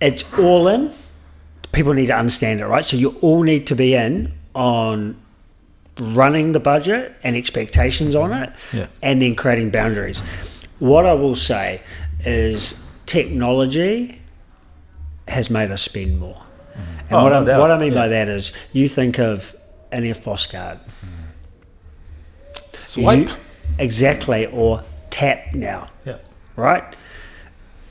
It's 0.00 0.36
all 0.38 0.66
in. 0.68 0.92
People 1.72 1.92
need 1.92 2.06
to 2.06 2.16
understand 2.16 2.60
it, 2.60 2.66
right? 2.66 2.84
So 2.84 2.96
you 2.96 3.16
all 3.20 3.42
need 3.42 3.66
to 3.66 3.74
be 3.74 3.94
in 3.94 4.32
on 4.54 5.20
running 5.98 6.52
the 6.52 6.60
budget 6.60 7.14
and 7.22 7.36
expectations 7.36 8.14
on 8.14 8.32
it 8.32 8.50
Yeah. 8.72 8.86
and 9.02 9.20
then 9.20 9.34
creating 9.34 9.70
boundaries. 9.70 10.20
What 10.78 11.04
I 11.04 11.12
will 11.12 11.36
say 11.36 11.82
is 12.20 12.90
technology 13.04 14.22
has 15.28 15.50
made 15.50 15.70
us 15.70 15.82
spend 15.82 16.18
more. 16.18 16.45
Mm-hmm. 16.76 17.00
And 17.08 17.12
Oh, 17.12 17.22
what, 17.24 17.30
no 17.30 17.42
I, 17.42 17.44
doubt. 17.44 17.60
what 17.60 17.70
I 17.70 17.78
mean 17.78 17.94
by 17.94 18.08
that 18.08 18.28
is 18.28 18.52
you 18.72 18.88
think 18.88 19.18
of 19.18 19.54
an 19.92 20.02
EFTPOS 20.04 20.52
card. 20.52 20.78
Swipe. 22.68 23.28
You- 23.28 23.34
exactly, 23.78 24.46
or 24.46 24.82
tap 25.10 25.54
now 25.54 25.88
yeah. 26.04 26.18
right? 26.56 26.84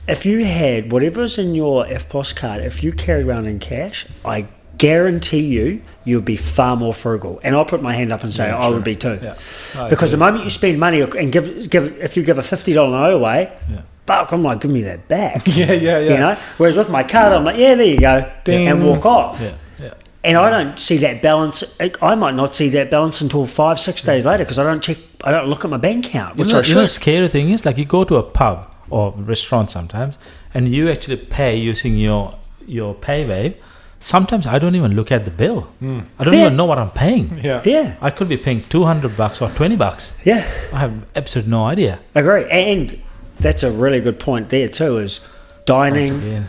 If 0.08 0.24
you 0.24 0.44
had 0.44 0.92
whatever's 0.92 1.38
in 1.38 1.54
your 1.54 1.84
EFTPOS 1.86 2.36
card, 2.36 2.62
if 2.62 2.84
you 2.84 2.92
carried 2.92 3.26
around 3.26 3.46
in 3.46 3.58
cash, 3.58 4.06
I 4.24 4.46
guarantee 4.78 5.40
you, 5.40 5.82
you'll 6.04 6.20
be 6.22 6.36
far 6.36 6.76
more 6.76 6.94
frugal. 6.94 7.40
And 7.42 7.56
I'll 7.56 7.64
put 7.64 7.82
my 7.82 7.94
hand 7.94 8.12
up 8.12 8.22
and 8.22 8.32
say 8.32 8.48
I 8.50 8.68
would 8.68 8.84
be 8.84 8.94
too. 8.94 9.18
Yeah. 9.20 9.34
I 9.78 9.88
Because 9.88 10.12
the 10.12 10.16
moment 10.18 10.44
you 10.44 10.50
spend 10.50 10.78
money 10.78 11.00
and 11.00 11.32
give, 11.32 11.68
give 11.70 11.96
if 11.98 12.16
you 12.16 12.22
give 12.22 12.38
a 12.38 12.42
fifty 12.42 12.72
dollar 12.72 12.90
note 12.90 13.14
away, 13.16 13.52
Yeah. 13.68 13.82
Fuck, 14.06 14.32
I'm 14.32 14.42
like, 14.42 14.60
give 14.60 14.70
me 14.70 14.82
that 14.82 15.08
back. 15.08 15.42
Yeah, 15.46 15.72
yeah, 15.72 15.98
yeah. 15.98 16.12
You 16.12 16.18
know. 16.18 16.34
Whereas 16.58 16.76
with 16.76 16.90
my 16.90 17.02
card, 17.02 17.32
I'm 17.32 17.44
like, 17.44 17.58
yeah, 17.58 17.74
there 17.74 17.86
you 17.86 18.00
go, 18.00 18.30
Ding. 18.44 18.68
and 18.68 18.84
walk 18.84 19.04
off. 19.06 19.40
Yeah. 19.40 19.54
Yeah. 19.80 19.94
And 20.24 20.36
I 20.36 20.50
don't 20.50 20.78
see 20.78 20.96
that 20.98 21.22
balance. 21.22 21.78
I 22.02 22.14
might 22.14 22.34
not 22.34 22.54
see 22.54 22.68
that 22.70 22.90
balance 22.90 23.20
until 23.20 23.46
five, 23.46 23.78
six 23.78 24.02
days 24.02 24.26
later 24.26 24.44
because 24.44 24.58
I 24.58 24.64
don't 24.64 24.82
check. 24.82 24.98
I 25.24 25.30
don't 25.30 25.48
look 25.48 25.64
at 25.64 25.70
my 25.70 25.76
bank 25.76 26.06
account, 26.06 26.36
which 26.36 26.48
you 26.48 26.54
know, 26.54 26.60
I 26.60 26.62
you 26.64 26.74
know 26.74 26.80
the 26.82 26.88
scary 26.88 27.28
thing 27.28 27.50
is 27.50 27.64
like 27.64 27.78
you 27.78 27.84
go 27.84 28.04
to 28.04 28.16
a 28.16 28.22
pub 28.22 28.70
or 28.90 29.12
restaurant 29.16 29.70
sometimes 29.70 30.16
and 30.54 30.68
you 30.68 30.88
actually 30.88 31.16
pay 31.16 31.56
using 31.56 31.96
your 31.96 32.34
your 32.66 32.94
paywave 32.94 33.54
sometimes 33.98 34.46
i 34.46 34.58
don't 34.58 34.74
even 34.74 34.94
look 34.94 35.10
at 35.10 35.24
the 35.24 35.30
bill 35.30 35.62
hmm. 35.80 36.00
i 36.18 36.24
don't 36.24 36.34
Yeah. 36.34 36.42
even 36.46 36.56
know 36.56 36.66
what 36.66 36.78
i'm 36.78 36.90
paying 36.90 37.38
Yeah. 37.42 37.62
Yeah, 37.64 37.96
i 38.00 38.10
could 38.10 38.28
be 38.28 38.36
paying 38.36 38.62
200 38.68 39.16
bucks 39.16 39.40
or 39.42 39.48
20 39.50 39.74
bucks 39.76 40.16
yeah. 40.24 40.44
i 40.72 40.78
have 40.78 40.92
absolutely 41.16 41.50
no 41.50 41.64
idea 41.64 41.98
Agree, 42.14 42.44
and 42.50 42.96
that's 43.40 43.62
a 43.62 43.70
really 43.70 44.00
good 44.00 44.18
point 44.18 44.48
there 44.50 44.68
too. 44.68 44.98
Is 44.98 45.20
dining, 45.64 46.44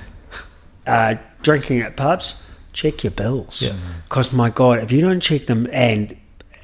uh, 0.86 1.16
drinking 1.42 1.82
at 1.82 1.96
pubs, 1.98 2.44
check 2.74 3.04
your 3.04 3.12
bills. 3.12 3.62
Yeah. 3.62 3.74
Because 4.08 4.34
my 4.34 4.50
God, 4.50 4.80
if 4.80 4.92
you 4.92 5.02
don't 5.02 5.20
check 5.20 5.46
them, 5.46 5.68
and 5.72 6.16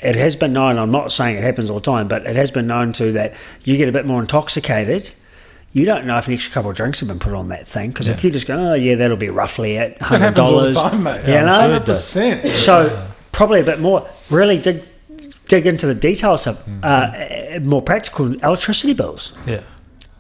it 0.01 0.15
has 0.15 0.35
been 0.35 0.51
known. 0.53 0.77
I'm 0.77 0.91
not 0.91 1.11
saying 1.13 1.37
it 1.37 1.43
happens 1.43 1.69
all 1.69 1.79
the 1.79 1.85
time, 1.85 2.07
but 2.09 2.25
it 2.25 2.35
has 2.35 2.51
been 2.51 2.67
known 2.67 2.91
to 2.93 3.13
that 3.13 3.35
you 3.63 3.77
get 3.77 3.87
a 3.87 3.91
bit 3.93 4.05
more 4.05 4.19
intoxicated. 4.19 5.13
You 5.71 5.85
don't 5.85 6.05
know 6.05 6.17
if 6.17 6.27
an 6.27 6.33
extra 6.33 6.53
couple 6.53 6.69
of 6.71 6.77
drinks 6.77 6.99
have 6.99 7.07
been 7.09 7.19
put 7.19 7.33
on 7.33 7.47
that 7.49 7.67
thing 7.67 7.89
because 7.89 8.07
if 8.09 8.23
you 8.23 8.29
just 8.29 8.45
go, 8.45 8.71
oh 8.71 8.73
yeah, 8.75 8.95
that'll 8.95 9.17
be 9.17 9.29
roughly 9.29 9.77
at 9.77 9.97
hundred 9.99 10.19
happens 10.25 10.39
all 10.39 10.59
the 10.59 10.71
dollars. 10.71 10.99
mate. 11.01 11.21
You 11.25 11.45
know, 11.45 11.79
sure 11.97 12.33
it 12.33 12.43
100%. 12.43 12.49
so 12.53 13.07
probably 13.31 13.61
a 13.61 13.63
bit 13.63 13.79
more. 13.79 14.07
Really 14.29 14.59
dig 14.59 14.83
dig 15.47 15.65
into 15.65 15.87
the 15.87 15.95
details 15.95 16.47
of 16.47 16.57
Mm-hmm. 16.57 17.63
uh, 17.63 17.67
more 17.67 17.81
practical 17.81 18.33
electricity 18.43 18.93
bills 18.93 19.33
yeah 19.45 19.61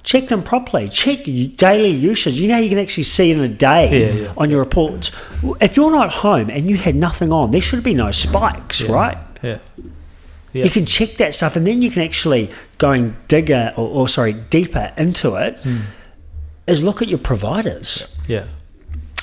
check 0.03 0.27
them 0.27 0.43
properly. 0.43 0.87
Check 0.89 1.23
daily 1.55 1.89
usage. 1.89 2.39
You 2.39 2.47
know, 2.49 2.57
you 2.57 2.69
can 2.69 2.77
actually 2.79 3.03
see 3.03 3.31
in 3.31 3.39
a 3.39 3.47
day 3.47 4.07
Yeah, 4.13 4.21
yeah. 4.23 4.33
on 4.37 4.49
your 4.49 4.59
reports. 4.59 5.11
If 5.61 5.75
you're 5.77 5.91
not 5.91 6.11
home 6.11 6.49
and 6.49 6.69
you 6.69 6.77
had 6.77 6.95
nothing 6.95 7.31
on, 7.31 7.51
there 7.51 7.61
should 7.61 7.83
be 7.83 7.93
no 7.93 8.11
spikes, 8.11 8.81
yeah. 8.81 8.91
right? 8.91 9.17
yeah 9.41 9.59
Yeah. 10.53 10.65
You 10.65 10.69
can 10.69 10.85
check 10.85 11.11
that 11.17 11.33
stuff, 11.33 11.55
and 11.55 11.65
then 11.65 11.81
you 11.81 11.89
can 11.89 12.03
actually 12.03 12.51
going 12.77 13.15
digger 13.27 13.73
or, 13.77 13.87
or 13.87 14.07
sorry 14.07 14.33
deeper 14.49 14.91
into 14.97 15.35
it. 15.35 15.55
Is 16.67 16.79
Hmm. 16.79 16.85
look 16.85 17.01
at 17.01 17.07
your 17.07 17.19
providers 17.19 18.07
yeah 18.27 18.45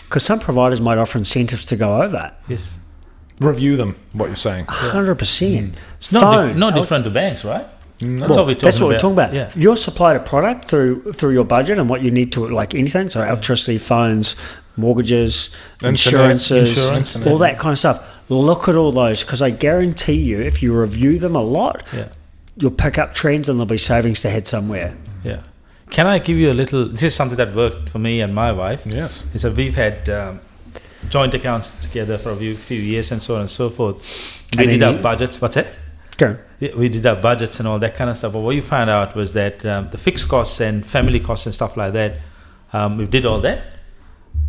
because 0.04 0.24
some 0.24 0.40
providers 0.40 0.80
might 0.80 0.98
offer 0.98 1.18
incentives 1.18 1.64
to 1.66 1.76
go 1.76 2.02
over. 2.02 2.32
yes 2.48 2.78
Review 3.38 3.76
them, 3.76 3.96
what 4.12 4.26
you're 4.26 4.36
saying. 4.36 4.66
Hundred 4.66 5.14
percent. 5.14 5.74
it's 5.96 6.12
not, 6.12 6.48
dif- 6.48 6.56
not 6.56 6.74
different 6.74 7.04
to 7.04 7.10
banks 7.10 7.42
right 7.44 7.66
that's 8.00 8.20
Well, 8.30 8.38
what 8.38 8.46
we're 8.46 8.54
talking 8.54 8.58
that's 8.66 8.80
what 8.80 8.86
we're 8.88 8.92
about. 8.94 9.00
talking 9.00 9.12
about. 9.18 9.34
yeah 9.34 9.52
You're 9.54 9.76
supplied 9.76 10.16
a 10.16 10.20
product 10.20 10.64
through 10.66 11.12
through 11.12 11.32
your 11.32 11.44
budget 11.44 11.78
and 11.78 11.88
what 11.88 12.00
you 12.02 12.10
need 12.10 12.32
to 12.32 12.46
like 12.48 12.74
anything. 12.74 13.08
So 13.10 13.22
electricity, 13.22 13.78
phones, 13.78 14.36
mortgages, 14.76 15.54
Internet, 15.82 15.90
insurances, 15.90 16.76
insurance, 16.78 17.26
all 17.26 17.38
that 17.38 17.58
kind 17.58 17.72
of 17.72 17.78
stuff. 17.78 18.06
Look 18.30 18.68
at 18.68 18.76
all 18.76 18.92
those 18.92 19.22
because 19.24 19.42
I 19.42 19.50
guarantee 19.50 20.14
you, 20.14 20.40
if 20.40 20.62
you 20.62 20.78
review 20.78 21.18
them 21.18 21.36
a 21.36 21.42
lot, 21.42 21.82
yeah 21.92 22.08
you'll 22.56 22.70
pick 22.70 22.98
up 22.98 23.14
trends 23.14 23.48
and 23.48 23.58
there'll 23.58 23.66
be 23.66 23.78
savings 23.78 24.20
to 24.20 24.28
head 24.30 24.46
somewhere. 24.46 24.94
yeah 25.24 25.40
can 25.90 26.06
i 26.06 26.18
give 26.18 26.36
you 26.36 26.50
a 26.50 26.56
little 26.62 26.84
this 26.88 27.02
is 27.02 27.14
something 27.14 27.36
that 27.36 27.54
worked 27.54 27.88
for 27.88 27.98
me 27.98 28.20
and 28.20 28.34
my 28.34 28.52
wife 28.52 28.82
Yes. 28.86 29.24
is 29.34 29.42
that 29.42 29.54
we've 29.56 29.74
had 29.76 30.08
um, 30.10 30.40
joint 31.08 31.32
accounts 31.34 31.70
together 31.86 32.18
for 32.18 32.30
a 32.32 32.36
few, 32.36 32.54
few 32.54 32.78
years 32.78 33.10
and 33.12 33.22
so 33.22 33.34
on 33.36 33.40
and 33.42 33.50
so 33.50 33.70
forth. 33.70 33.96
We 34.56 34.64
And 34.64 34.70
did 34.72 34.80
then 34.80 34.96
our 34.96 35.02
budgets. 35.02 35.40
What's 35.40 35.54
that? 35.54 35.66
We 36.76 36.88
did 36.88 37.06
our 37.06 37.16
budgets 37.16 37.58
and 37.58 37.66
all 37.68 37.78
that 37.78 37.94
kind 37.96 38.10
of 38.10 38.16
stuff. 38.16 38.32
But 38.34 38.40
what 38.40 38.54
you 38.54 38.62
found 38.62 38.90
out 38.90 39.14
was 39.14 39.32
that 39.32 39.64
um, 39.64 39.88
the 39.88 39.98
fixed 39.98 40.28
costs 40.28 40.60
and 40.60 40.84
family 40.84 41.20
costs 41.20 41.46
and 41.46 41.54
stuff 41.54 41.76
like 41.76 41.92
that, 41.94 42.18
um, 42.72 42.98
we 42.98 43.06
did 43.06 43.24
all 43.24 43.40
that, 43.40 43.60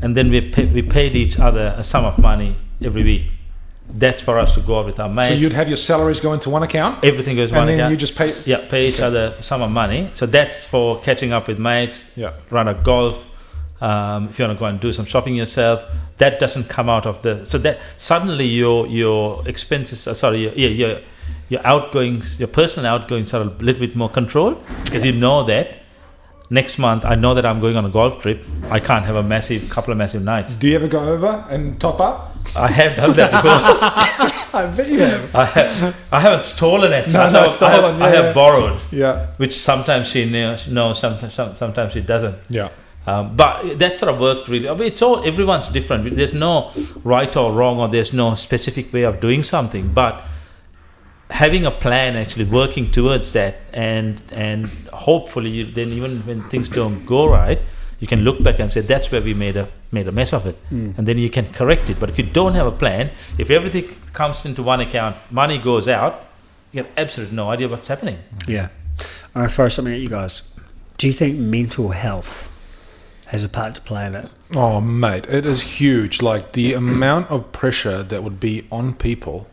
and 0.02 0.16
then 0.16 0.30
we 0.30 0.42
pay, 0.52 0.66
we 0.66 0.82
paid 0.82 1.16
each 1.16 1.40
other 1.40 1.74
a 1.78 1.84
sum 1.84 2.06
of 2.06 2.20
money 2.20 2.58
every 2.84 3.04
week. 3.04 3.32
That's 3.94 4.22
for 4.24 4.38
us 4.40 4.54
to 4.56 4.62
go 4.62 4.80
out 4.80 4.86
with 4.86 5.00
our 5.00 5.10
mates. 5.10 5.30
So 5.30 5.34
you'd 5.36 5.54
have 5.54 5.68
your 5.68 5.78
salaries 5.78 6.20
go 6.20 6.34
into 6.34 6.50
one 6.50 6.64
account, 6.64 7.04
Everything 7.04 7.36
goes 7.36 7.52
and 7.52 7.58
one 7.58 7.68
then 7.68 7.92
you 7.92 7.98
just 7.98 8.16
pay. 8.18 8.34
yeah, 8.46 8.66
pay 8.70 8.86
each 8.88 9.02
other 9.02 9.34
a 9.38 9.42
sum 9.42 9.62
of 9.62 9.72
money. 9.72 10.10
So 10.14 10.26
that's 10.26 10.66
for 10.66 11.00
catching 11.02 11.34
up 11.34 11.48
with 11.48 11.60
mates, 11.60 12.14
Yeah. 12.16 12.34
run 12.50 12.68
a 12.68 12.74
golf. 12.74 13.28
Um, 13.82 14.30
if 14.30 14.38
you 14.38 14.46
want 14.46 14.58
to 14.58 14.60
go 14.60 14.66
and 14.68 14.80
do 14.80 14.94
some 14.94 15.06
shopping 15.06 15.36
yourself, 15.36 15.84
that 16.18 16.40
doesn't 16.40 16.70
come 16.70 16.88
out 16.88 17.06
of 17.08 17.22
the. 17.24 17.44
So 17.46 17.58
that 17.60 17.80
suddenly 17.98 18.46
your 18.46 18.86
your 18.88 19.42
expenses, 19.48 20.08
uh, 20.08 20.14
sorry, 20.14 20.44
your, 20.44 20.54
your 20.54 20.70
your 20.70 20.98
your 21.52 21.62
outgoings, 21.68 22.40
your 22.40 22.48
personal 22.48 22.90
outgoings 22.94 23.34
are 23.34 23.42
a 23.42 23.52
little 23.68 23.82
bit 23.86 23.94
more 23.94 24.10
controlled 24.10 24.64
because 24.86 25.04
you 25.04 25.12
know 25.12 25.44
that 25.44 25.80
next 26.50 26.78
month 26.80 27.04
I 27.04 27.16
know 27.16 27.34
that 27.34 27.46
I'm 27.46 27.60
going 27.60 27.76
on 27.76 27.84
a 27.84 27.90
golf 27.90 28.22
trip. 28.22 28.46
I 28.70 28.80
can't 28.80 29.04
have 29.04 29.18
a 29.18 29.24
massive 29.24 29.70
couple 29.70 29.92
of 29.92 29.98
massive 29.98 30.24
nights. 30.24 30.54
Do 30.56 30.70
you 30.70 30.76
ever 30.76 30.88
go 30.88 31.02
over 31.04 31.46
and 31.50 31.80
top 31.80 32.00
up? 32.00 32.38
I 32.56 32.70
have 32.70 32.96
done 32.96 33.14
that 33.18 33.32
before. 33.32 33.52
I 34.62 34.74
bet 34.76 34.88
you 34.90 35.00
have. 35.00 35.36
I, 35.36 35.46
have, 35.46 36.08
I 36.14 36.20
haven't 36.22 36.46
stolen 36.46 36.94
it. 36.94 37.08
No, 37.12 37.30
no, 37.30 37.40
I, 37.42 37.44
I 37.44 37.48
stolen, 37.48 37.94
have, 37.96 38.02
I 38.02 38.10
have 38.16 38.26
yeah. 38.28 38.34
borrowed, 38.34 38.82
Yeah. 38.90 39.28
which 39.36 39.54
sometimes 39.60 40.08
she 40.08 40.30
knows, 40.30 40.70
knows 40.70 41.00
sometimes, 41.00 41.34
sometimes 41.34 41.92
she 41.92 42.02
doesn't. 42.02 42.38
Yeah. 42.48 42.70
Um, 43.06 43.36
but 43.36 43.78
that 43.80 44.00
sort 44.00 44.14
of 44.14 44.22
worked 44.22 44.48
really. 44.48 44.70
I 44.70 44.74
mean, 44.74 44.88
it's 44.88 45.02
all 45.02 45.22
everyone's 45.26 45.68
different. 45.68 46.16
There's 46.16 46.34
no 46.34 46.72
right 47.04 47.36
or 47.36 47.52
wrong, 47.52 47.80
or 47.80 47.90
there's 47.90 48.14
no 48.14 48.36
specific 48.36 48.94
way 48.94 49.04
of 49.04 49.20
doing 49.20 49.44
something. 49.44 49.92
But 49.92 50.24
having 51.32 51.66
a 51.66 51.72
plan, 51.72 52.16
actually 52.16 52.46
working 52.46 52.92
towards 52.92 53.34
that, 53.34 53.56
and 53.74 54.22
and 54.32 54.68
hopefully, 54.94 55.50
you, 55.50 55.66
then 55.66 55.90
even 55.90 56.20
when 56.20 56.44
things 56.44 56.70
don't 56.70 57.06
go 57.06 57.28
right, 57.28 57.60
you 58.00 58.08
can 58.08 58.22
look 58.22 58.44
back 58.44 58.60
and 58.60 58.72
say 58.72 58.82
that's 58.82 59.12
where 59.12 59.22
we 59.22 59.34
made 59.34 59.58
a 59.58 59.68
made 59.92 60.08
a 60.08 60.12
mess 60.12 60.34
of 60.34 60.46
it, 60.46 60.56
hmm. 60.70 60.92
and 60.98 61.08
then 61.08 61.18
you 61.18 61.30
can 61.30 61.52
correct 61.52 61.90
it. 61.90 62.00
But 62.00 62.10
if 62.10 62.18
you 62.20 62.26
don't 62.26 62.54
have 62.56 62.68
a 62.68 62.72
plan, 62.72 63.12
if 63.38 63.50
everything 63.50 63.90
comes 64.14 64.46
into 64.46 64.62
one 64.64 64.82
account, 64.82 65.16
money 65.32 65.58
goes 65.58 65.88
out, 65.88 66.26
you 66.72 66.84
have 66.84 66.92
absolutely 66.98 67.36
no 67.36 67.50
idea 67.50 67.68
what's 67.68 67.88
happening. 67.88 68.20
Yeah. 68.48 68.70
I'm 69.34 69.42
going 69.42 69.48
to 69.48 69.54
throw 69.54 69.70
something 69.70 69.94
at 69.94 70.00
you 70.00 70.10
guys. 70.10 70.54
Do 70.98 71.08
you 71.08 71.14
think 71.14 71.38
mental 71.38 71.90
health 71.90 72.50
has 73.28 73.44
a 73.44 73.50
part 73.50 73.76
to 73.76 73.82
play 73.82 74.06
in 74.06 74.16
it? 74.16 74.30
Oh, 74.56 74.82
mate, 74.82 75.26
it 75.28 75.46
is 75.46 75.80
huge. 75.80 76.22
Like 76.22 76.52
the 76.52 76.74
amount 76.74 77.32
of 77.32 77.52
pressure 77.52 78.04
that 78.04 78.24
would 78.24 78.40
be 78.40 78.68
on 78.72 78.94
people 78.94 79.48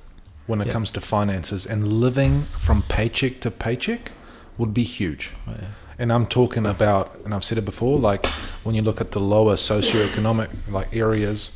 when 0.49 0.61
it 0.61 0.67
Yeah. 0.67 0.73
comes 0.73 0.91
to 0.93 1.01
finances 1.01 1.65
and 1.67 1.81
living 2.07 2.35
from 2.67 2.83
paycheck 2.83 3.39
to 3.41 3.51
paycheck 3.51 4.11
would 4.59 4.73
be 4.75 4.83
huge. 4.83 5.31
Oh, 5.47 5.53
and 6.01 6.13
I'm 6.13 6.27
talking 6.27 6.67
about, 6.67 7.05
and 7.25 7.33
I've 7.35 7.45
said 7.45 7.59
it 7.59 7.65
before, 7.65 7.97
like 8.11 8.27
when 8.65 8.75
you 8.75 8.83
look 8.83 9.01
at 9.01 9.13
the 9.13 9.21
lower 9.21 9.55
socioeconomic 9.57 10.49
like 10.77 10.89
areas, 10.97 11.53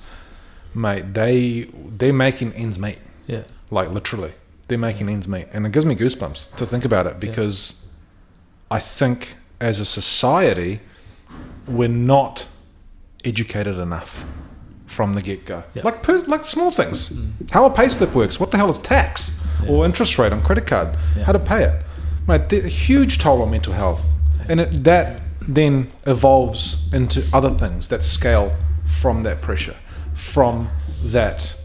mate, 0.74 1.14
they 1.14 1.66
they're 1.98 2.12
making 2.28 2.52
ends 2.52 2.78
meet, 2.78 2.98
Yeah. 3.26 3.42
like 3.70 3.90
literally, 3.90 4.33
they're 4.68 4.78
making 4.90 5.09
ends 5.09 5.26
meet, 5.26 5.46
and 5.52 5.66
it 5.66 5.72
gives 5.72 5.87
me 5.87 5.94
goosebumps 5.96 6.55
to 6.57 6.66
think 6.66 6.85
about 6.85 7.07
it 7.07 7.18
because 7.18 7.87
I 8.70 8.78
think 8.78 9.35
as 9.61 9.81
a 9.81 9.85
society 9.85 10.81
we're 11.66 11.88
not 12.14 12.46
educated 13.24 13.78
enough 13.78 14.24
from 14.92 15.14
the 15.14 15.22
get 15.22 15.44
go. 15.46 15.62
Yeah. 15.74 15.83
Like 15.85 16.02
per, 16.02 16.18
like 16.35 16.44
small 16.44 16.70
things, 16.70 17.18
how 17.50 17.64
a 17.64 17.70
payslip 17.70 18.14
works, 18.14 18.38
what 18.38 18.50
the 18.50 18.59
hell 18.59 18.68
is 18.68 18.78
tax 18.78 19.40
or 19.68 19.85
interest 19.87 20.18
rate 20.18 20.33
on 20.33 20.42
credit 20.42 20.66
card, 20.66 20.88
Yeah. 21.16 21.24
how 21.24 21.33
to 21.33 21.38
pay 21.38 21.62
it. 21.64 21.74
Right, 22.26 22.52
a 22.52 22.68
huge 22.68 23.18
toll 23.18 23.42
on 23.42 23.50
mental 23.50 23.72
health, 23.72 24.05
and 24.48 24.61
it, 24.61 24.85
that 24.85 25.22
then 25.40 25.90
evolves 26.07 26.92
into 26.92 27.20
other 27.33 27.50
things 27.50 27.88
that 27.88 28.05
scale 28.05 28.55
from 28.85 29.22
that 29.24 29.40
pressure, 29.40 29.74
from 30.14 30.68
that 31.05 31.57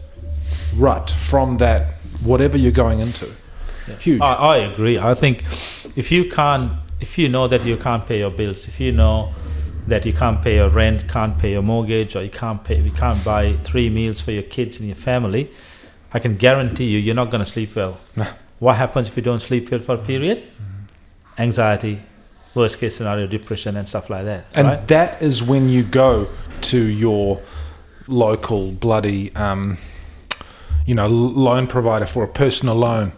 rut, 0.76 1.10
from 1.10 1.58
that 1.58 1.94
whatever 2.24 2.56
you're 2.58 2.72
going 2.84 2.98
into. 3.00 3.26
Huge. 4.00 4.20
I, 4.20 4.32
I 4.34 4.56
agree. 4.58 4.98
I 4.98 5.14
think 5.14 5.42
if 5.96 6.10
you 6.10 6.24
can't, 6.30 6.72
if 7.00 7.18
you 7.18 7.28
know 7.28 7.46
that 7.48 7.64
you 7.64 7.76
can't 7.76 8.04
pay 8.06 8.18
your 8.18 8.30
bills, 8.32 8.66
if 8.68 8.80
you 8.80 8.90
know 8.92 9.32
that 9.88 10.04
you 10.04 10.12
can't 10.12 10.42
pay 10.42 10.56
your 10.56 10.68
rent, 10.68 11.08
can't 11.08 11.38
pay 11.38 11.52
your 11.52 11.62
mortgage, 11.62 12.14
or 12.14 12.22
you 12.22 12.30
can't 12.30 12.62
pay, 12.62 12.80
you 12.80 12.90
can't 12.90 13.24
buy 13.24 13.54
three 13.54 13.88
meals 13.88 14.20
for 14.20 14.32
your 14.32 14.42
kids 14.42 14.78
and 14.78 14.86
your 14.86 14.96
family, 14.96 15.50
I 16.12 16.18
can 16.18 16.36
guarantee 16.36 16.86
you, 16.86 16.98
you're 16.98 17.14
not 17.14 17.30
going 17.30 17.44
to 17.44 17.50
sleep 17.50 17.74
well. 17.74 17.98
What 18.58 18.76
happens 18.76 19.08
if 19.08 19.16
you 19.16 19.22
don't 19.22 19.40
sleep 19.40 19.70
well 19.70 19.80
for 19.80 19.94
a 19.94 20.02
period? 20.02 20.42
Anxiety, 21.38 22.00
worst 22.54 22.78
case 22.80 22.96
scenario, 22.96 23.26
depression, 23.26 23.76
and 23.76 23.88
stuff 23.88 24.10
like 24.10 24.24
that. 24.24 24.46
And 24.54 24.66
right? 24.66 24.88
that 24.88 25.22
is 25.22 25.42
when 25.42 25.68
you 25.68 25.82
go 25.84 26.28
to 26.62 26.82
your 26.82 27.40
local 28.08 28.72
bloody, 28.72 29.34
um, 29.36 29.78
you 30.86 30.94
know, 30.94 31.06
loan 31.08 31.66
provider 31.66 32.06
for 32.06 32.24
a 32.24 32.28
personal 32.28 32.74
loan 32.74 33.12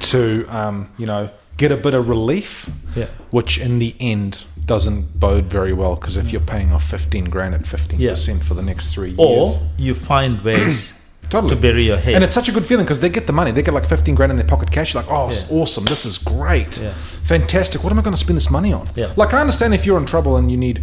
to, 0.00 0.46
um, 0.48 0.88
you 0.98 1.06
know, 1.06 1.30
get 1.56 1.72
a 1.72 1.76
bit 1.76 1.94
of 1.94 2.08
relief, 2.08 2.70
Yeah. 2.94 3.06
which 3.30 3.58
in 3.58 3.78
the 3.78 3.94
end 4.00 4.44
doesn't 4.66 5.18
bode 5.20 5.44
very 5.44 5.72
well 5.72 5.94
because 5.96 6.16
if 6.16 6.32
you're 6.32 6.40
paying 6.40 6.72
off 6.72 6.84
15 6.84 7.24
grand 7.26 7.54
at 7.54 7.62
15% 7.62 8.42
for 8.44 8.54
the 8.54 8.62
next 8.62 8.92
three 8.94 9.10
years. 9.10 9.18
Or 9.18 9.52
you 9.78 9.94
find 9.94 10.42
ways 10.42 10.98
Totally. 11.30 11.54
to 11.54 11.60
bury 11.60 11.84
your 11.84 11.96
head. 11.98 12.14
And 12.14 12.24
it's 12.24 12.34
such 12.34 12.48
a 12.48 12.52
good 12.52 12.64
feeling 12.64 12.84
because 12.84 13.00
they 13.00 13.08
get 13.08 13.26
the 13.26 13.32
money. 13.32 13.50
They 13.50 13.62
get 13.62 13.74
like 13.74 13.84
15 13.86 14.14
grand 14.14 14.30
in 14.32 14.36
their 14.38 14.46
pocket 14.46 14.70
cash. 14.70 14.94
Like, 14.94 15.06
oh, 15.10 15.28
it's 15.30 15.50
awesome. 15.50 15.84
This 15.84 16.06
is 16.06 16.16
great. 16.18 16.78
Yeah. 16.80 16.92
Fantastic. 16.92 17.82
What 17.84 17.92
am 17.92 17.98
I 17.98 18.02
going 18.02 18.14
to 18.14 18.20
spend 18.20 18.36
this 18.36 18.50
money 18.50 18.72
on? 18.72 18.86
Yeah. 18.96 19.12
Like, 19.16 19.34
I 19.34 19.40
understand 19.40 19.74
if 19.74 19.84
you're 19.86 19.98
in 19.98 20.06
trouble 20.06 20.36
and 20.36 20.50
you 20.50 20.56
need 20.56 20.82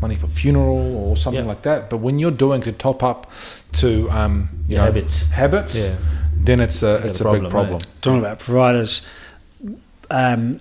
money 0.00 0.14
for 0.14 0.26
funeral 0.28 0.96
or 0.96 1.16
something 1.16 1.42
Yeah. 1.44 1.48
like 1.48 1.62
that. 1.62 1.90
But 1.90 1.98
when 1.98 2.18
you're 2.18 2.30
doing 2.30 2.60
to 2.62 2.72
top 2.72 3.02
up 3.02 3.30
to, 3.74 4.08
um, 4.10 4.48
you 4.66 4.76
know, 4.76 4.84
habits. 4.84 5.30
habits, 5.30 5.76
Yeah. 5.76 5.96
then 6.36 6.60
it's 6.60 6.82
a, 6.82 7.06
it's 7.06 7.20
a 7.20 7.22
a, 7.22 7.24
problem, 7.24 7.42
big 7.44 7.50
problem. 7.50 7.72
right? 7.74 7.86
Talking 8.02 8.18
about 8.20 8.38
providers, 8.38 9.06
um, 10.10 10.58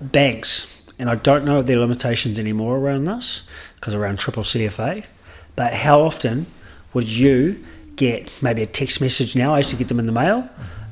banks, 0.00 0.77
and 0.98 1.08
I 1.10 1.14
don't 1.14 1.44
know 1.44 1.62
their 1.62 1.78
limitations 1.78 2.38
anymore 2.38 2.76
around 2.78 3.04
this 3.04 3.44
because 3.76 3.94
around 3.94 4.18
triple 4.18 4.42
CFA. 4.42 5.08
But 5.56 5.74
how 5.74 6.00
often 6.00 6.46
would 6.94 7.08
you 7.08 7.62
get 7.96 8.32
maybe 8.42 8.62
a 8.62 8.66
text 8.66 9.00
message 9.00 9.34
now? 9.36 9.54
I 9.54 9.58
used 9.58 9.70
to 9.70 9.76
get 9.76 9.88
them 9.88 9.98
in 9.98 10.06
the 10.06 10.12
mail, 10.12 10.48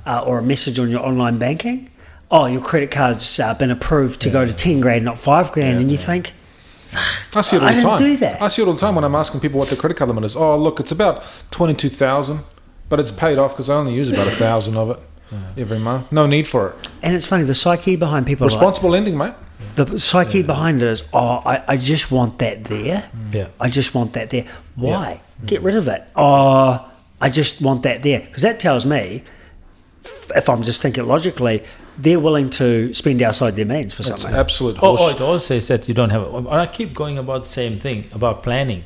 uh, 0.07 0.23
or 0.27 0.39
a 0.39 0.43
message 0.43 0.79
on 0.79 0.91
your 0.91 1.01
online 1.07 1.39
banking. 1.39 1.89
Oh, 2.31 2.47
your 2.47 2.61
credit 2.63 2.91
card's 2.91 3.39
uh, 3.39 3.55
been 3.55 3.71
approved 3.71 4.21
to 4.23 4.31
go 4.31 4.45
to 4.45 4.53
ten 4.53 4.81
grand, 4.81 5.05
not 5.05 5.19
five 5.19 5.53
grand, 5.53 5.79
and 5.79 5.91
you 5.91 5.97
think, 5.97 6.33
I 7.35 7.41
see 7.43 7.57
it 7.57 7.63
all 7.63 7.69
I 7.69 7.73
the 7.73 7.81
didn't 7.81 7.91
time. 7.91 7.99
do 7.99 8.17
that. 8.19 8.43
I 8.43 8.49
see 8.49 8.63
it 8.63 8.67
all 8.67 8.75
the 8.75 8.81
time 8.81 8.95
when 8.97 9.05
I'm 9.05 9.15
asking 9.15 9.41
people 9.41 9.59
what 9.61 9.69
their 9.69 9.79
credit 9.79 9.97
card 9.97 10.09
limit 10.09 10.25
is. 10.25 10.35
Oh, 10.35 10.57
look, 10.57 10.81
it's 10.81 10.91
about 10.91 11.23
22,000, 11.53 12.41
but 12.89 12.99
it's 12.99 13.13
paid 13.13 13.39
off 13.39 13.53
because 13.53 13.71
I 13.71 13.75
only 13.77 13.95
use 13.95 14.11
about 14.11 14.27
a 14.27 14.31
thousand 14.31 14.77
of 14.77 14.91
it 14.91 14.99
every 15.57 15.79
month. 15.79 16.11
No 16.11 16.27
need 16.27 16.49
for 16.49 16.71
it. 16.71 16.91
and 17.03 17.15
it's 17.15 17.27
funny 17.27 17.45
the 17.45 17.55
psyche 17.55 17.95
behind 17.97 18.27
people. 18.27 18.45
are 18.47 18.51
like- 18.51 18.57
Responsible 18.57 18.91
lending, 18.91 19.17
mate. 19.17 19.35
The 19.75 19.99
psyche 19.99 20.43
behind 20.43 20.83
it 20.83 20.89
is, 20.89 21.09
oh, 21.13 21.37
I, 21.45 21.63
I 21.69 21.77
just 21.77 22.11
want 22.11 22.39
that 22.39 22.65
there. 22.65 23.09
Mm. 23.17 23.35
Yeah. 23.35 23.49
I 23.61 23.69
just 23.71 23.95
want 23.95 24.13
that 24.15 24.31
there. 24.31 24.45
Why? 24.75 25.21
Mm. 25.43 25.47
Get 25.47 25.63
rid 25.63 25.77
of 25.77 25.89
it. 25.89 26.05
Oh, 26.15 26.91
I 27.21 27.29
just 27.31 27.63
want 27.63 27.83
that 27.85 28.03
there. 28.03 28.21
Because 28.21 28.43
that 28.43 28.61
tells 28.61 28.85
me, 28.85 29.23
if 30.35 30.49
I'm 30.49 30.63
just 30.63 30.83
thinking 30.83 31.07
logically, 31.07 31.63
they're 31.99 32.21
willing 32.21 32.51
to 32.51 32.93
spend 32.95 33.23
outside 33.23 33.57
their 33.57 33.65
means 33.65 33.95
for 33.95 34.03
It's 34.03 34.09
something. 34.09 34.35
absolute 34.39 34.77
Oh, 34.83 34.97
horse. 34.97 35.01
oh, 35.03 35.11
it 35.11 35.21
also 35.21 35.39
says 35.59 35.69
that 35.69 35.89
you 35.89 35.95
don't 35.95 36.11
have. 36.11 36.33
And 36.35 36.49
I 36.49 36.67
keep 36.67 36.93
going 36.95 37.17
about 37.19 37.43
the 37.45 37.49
same 37.49 37.77
thing 37.77 38.05
about 38.13 38.43
planning. 38.43 38.85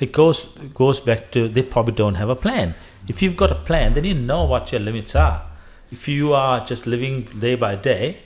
It 0.00 0.12
goes 0.12 0.56
it 0.56 0.74
goes 0.74 0.98
back 0.98 1.30
to 1.32 1.48
they 1.48 1.62
probably 1.62 1.94
don't 1.94 2.16
have 2.16 2.28
a 2.28 2.34
plan. 2.36 2.74
If 3.08 3.22
you've 3.22 3.36
got 3.36 3.52
a 3.52 3.56
plan, 3.56 3.94
then 3.94 4.04
you 4.04 4.14
know 4.14 4.44
what 4.44 4.72
your 4.72 4.80
limits 4.80 5.14
are. 5.14 5.42
If 5.90 6.08
you 6.08 6.32
are 6.34 6.64
just 6.64 6.86
living 6.86 7.22
day 7.38 7.54
by 7.56 7.74
day, 7.76 8.16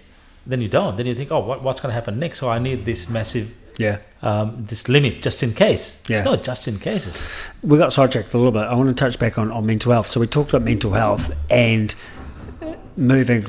then 0.46 0.60
you 0.60 0.68
don't. 0.68 0.96
Then 0.96 1.06
you 1.06 1.14
think, 1.14 1.32
oh, 1.32 1.40
what, 1.40 1.62
what's 1.62 1.80
going 1.80 1.90
to 1.90 1.94
happen 1.94 2.18
next? 2.18 2.38
So 2.38 2.48
I 2.48 2.58
need 2.58 2.84
this 2.84 3.08
massive, 3.08 3.54
yeah. 3.78 3.98
um, 4.22 4.64
this 4.66 4.88
limit 4.88 5.22
just 5.22 5.42
in 5.42 5.52
case. 5.54 6.02
Yeah. 6.08 6.18
It's 6.18 6.24
not 6.24 6.44
just 6.44 6.68
in 6.68 6.78
cases. 6.78 7.48
we 7.62 7.78
got 7.78 7.92
sidetracked 7.92 8.32
a 8.34 8.38
little 8.38 8.52
bit. 8.52 8.62
I 8.62 8.74
want 8.74 8.88
to 8.88 8.94
touch 8.94 9.18
back 9.18 9.38
on, 9.38 9.50
on 9.50 9.66
mental 9.66 9.92
health. 9.92 10.06
So 10.06 10.20
we 10.20 10.26
talked 10.26 10.50
about 10.50 10.62
mental 10.62 10.92
health 10.92 11.36
and 11.50 11.94
moving 12.96 13.46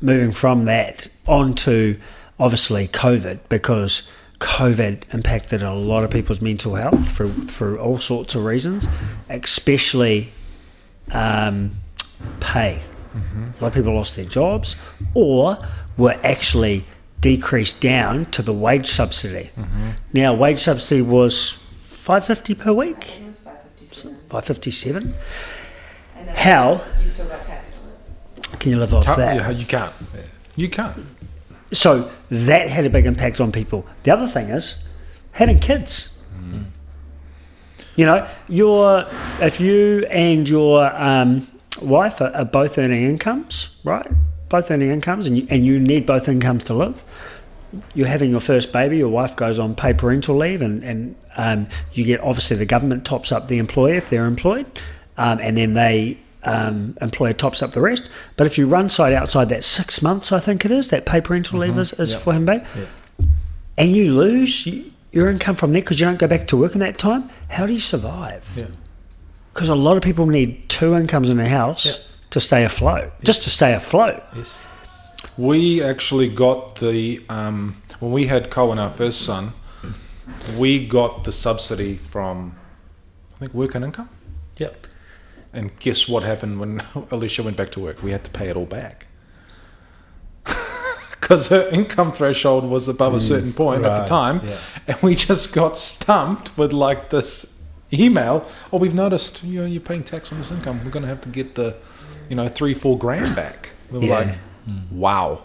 moving 0.00 0.32
from 0.32 0.64
that 0.66 1.08
onto 1.26 1.98
obviously 2.38 2.88
COVID 2.88 3.40
because 3.48 4.10
COVID 4.38 5.12
impacted 5.12 5.62
a 5.62 5.74
lot 5.74 6.04
of 6.04 6.10
people's 6.10 6.40
mental 6.40 6.76
health 6.76 7.10
for 7.10 7.28
for 7.28 7.78
all 7.78 7.98
sorts 7.98 8.34
of 8.34 8.44
reasons, 8.44 8.88
especially 9.28 10.32
um, 11.12 11.72
pay. 12.40 12.80
A 13.14 13.62
lot 13.62 13.68
of 13.68 13.74
people 13.74 13.94
lost 13.94 14.14
their 14.16 14.24
jobs 14.24 14.76
or 15.14 15.58
were 15.98 16.18
actually 16.24 16.84
decreased 17.20 17.80
down 17.80 18.24
to 18.26 18.40
the 18.40 18.52
wage 18.52 18.86
subsidy. 18.86 19.50
Now, 20.14 20.32
wage 20.34 20.60
subsidy 20.60 21.02
was 21.02 21.52
five 21.52 22.24
fifty 22.24 22.54
per 22.54 22.72
week, 22.72 23.18
It 23.20 23.26
was 23.26 23.40
557. 23.40 24.16
five 24.30 24.44
fifty 24.46 24.70
seven. 24.70 25.14
How? 26.34 26.72
You 27.00 27.06
still 27.06 27.28
got 27.28 27.42
taxed 27.42 27.76
on 27.82 28.52
it. 28.54 28.60
Can 28.60 28.70
you 28.72 28.78
live 28.78 28.94
off 28.94 29.04
Ta- 29.04 29.16
that? 29.16 29.36
yeah, 29.36 29.50
you 29.50 29.66
can't. 29.66 29.92
You 30.56 30.68
can't. 30.68 30.96
So 31.72 32.10
that 32.30 32.68
had 32.70 32.86
a 32.86 32.90
big 32.90 33.04
impact 33.06 33.40
on 33.40 33.52
people. 33.52 33.84
The 34.04 34.10
other 34.12 34.26
thing 34.28 34.48
is 34.48 34.88
having 35.32 35.58
kids. 35.58 36.14
You 37.96 38.06
know, 38.06 38.28
your 38.48 39.04
if 39.40 39.58
you 39.58 40.06
and 40.08 40.48
your 40.48 40.84
um, 40.94 41.46
wife 41.82 42.20
are, 42.20 42.30
are 42.34 42.44
both 42.44 42.78
earning 42.78 43.02
incomes, 43.02 43.80
right? 43.82 44.06
Both 44.48 44.70
earning 44.70 44.90
incomes, 44.90 45.26
and 45.26 45.36
you, 45.38 45.46
and 45.50 45.64
you 45.66 45.78
need 45.78 46.06
both 46.06 46.28
incomes 46.28 46.64
to 46.64 46.74
live. 46.74 47.04
You're 47.94 48.08
having 48.08 48.30
your 48.30 48.40
first 48.40 48.72
baby. 48.72 48.96
Your 48.98 49.10
wife 49.10 49.36
goes 49.36 49.58
on 49.58 49.74
paid 49.74 49.98
parental 49.98 50.36
leave, 50.36 50.62
and 50.62 50.82
and 50.82 51.16
um, 51.36 51.66
you 51.92 52.04
get 52.04 52.20
obviously 52.20 52.56
the 52.56 52.64
government 52.66 53.04
tops 53.04 53.30
up 53.30 53.48
the 53.48 53.58
employer 53.58 53.94
if 53.94 54.08
they're 54.10 54.24
employed, 54.26 54.66
um, 55.18 55.38
and 55.42 55.56
then 55.58 55.74
they 55.74 56.18
um, 56.44 56.96
employer 57.02 57.34
tops 57.34 57.62
up 57.62 57.72
the 57.72 57.80
rest. 57.82 58.10
But 58.36 58.46
if 58.46 58.56
you 58.56 58.66
run 58.66 58.88
side 58.88 59.12
outside 59.12 59.50
that 59.50 59.64
six 59.64 60.00
months, 60.00 60.32
I 60.32 60.40
think 60.40 60.64
it 60.64 60.70
is 60.70 60.88
that 60.90 61.04
paid 61.04 61.24
parental 61.24 61.58
leave 61.58 61.76
is, 61.76 61.92
is 61.94 62.12
Yep. 62.14 62.22
for 62.22 62.32
him, 62.32 62.46
babe, 62.46 62.62
Yeah. 62.74 63.26
and 63.76 63.94
you 63.94 64.14
lose 64.14 64.66
your 65.12 65.28
income 65.28 65.56
from 65.56 65.72
there 65.72 65.82
because 65.82 66.00
you 66.00 66.06
don't 66.06 66.18
go 66.18 66.26
back 66.28 66.46
to 66.46 66.56
work 66.56 66.72
in 66.74 66.80
that 66.80 66.96
time. 66.96 67.28
How 67.48 67.66
do 67.66 67.72
you 67.72 67.80
survive? 67.80 68.48
Yeah. 68.56 68.64
because 69.52 69.68
a 69.68 69.74
lot 69.74 69.96
of 69.96 70.02
people 70.04 70.24
need 70.26 70.68
two 70.68 70.94
incomes 70.94 71.28
in 71.28 71.36
their 71.36 71.48
house 71.48 71.84
Yeah. 71.84 71.92
To 72.30 72.40
stay 72.40 72.64
afloat, 72.64 73.12
just 73.24 73.42
to 73.42 73.50
stay 73.50 73.74
afloat. 73.74 74.22
Yes. 74.34 74.66
We 75.36 75.82
actually 75.82 76.28
got 76.28 76.76
the 76.76 77.22
um, 77.28 77.76
when 78.00 78.12
we 78.12 78.26
had 78.26 78.50
Cohen, 78.50 78.78
our 78.78 78.90
first 78.90 79.22
son, 79.22 79.52
we 80.58 80.86
got 80.86 81.24
the 81.24 81.32
subsidy 81.32 81.96
from 81.96 82.54
I 83.36 83.38
think 83.40 83.54
work 83.54 83.74
and 83.74 83.84
income. 83.84 84.08
Yep. 84.56 84.86
And 85.52 85.76
guess 85.78 86.08
what 86.08 86.22
happened 86.22 86.60
when 86.60 86.82
Alicia 87.10 87.42
went 87.42 87.56
back 87.56 87.70
to 87.72 87.80
work? 87.80 88.02
We 88.02 88.10
had 88.10 88.24
to 88.24 88.30
pay 88.30 88.48
it 88.48 88.56
all 88.56 88.66
back. 88.66 89.06
Because 91.20 91.48
her 91.48 91.68
income 91.70 92.10
threshold 92.12 92.64
was 92.64 92.88
above 92.88 93.12
a 93.12 93.20
certain 93.20 93.52
point 93.52 93.84
at 93.84 94.00
the 94.00 94.06
time. 94.06 94.40
yeah. 94.46 94.56
And 94.86 95.02
we 95.02 95.14
just 95.14 95.52
got 95.54 95.76
stumped 95.76 96.56
with 96.56 96.72
like 96.72 97.10
this 97.10 97.62
email. 97.92 98.46
Oh, 98.72 98.78
we've 98.78 98.94
noticed 98.94 99.44
you 99.44 99.60
know, 99.60 99.66
you're 99.66 99.82
paying 99.82 100.04
tax 100.04 100.32
on 100.32 100.38
this 100.38 100.50
income. 100.50 100.80
We're 100.82 100.90
going 100.90 101.02
to 101.02 101.08
have 101.08 101.20
to 101.22 101.28
get 101.28 101.54
the, 101.54 101.76
you 102.28 102.36
know, 102.36 102.48
three, 102.48 102.74
four 102.74 102.98
grand 102.98 103.34
back. 103.34 103.70
We 103.90 103.98
were 104.00 104.04
Yeah. 104.06 104.18
like, 104.18 104.34
wow. 104.90 105.42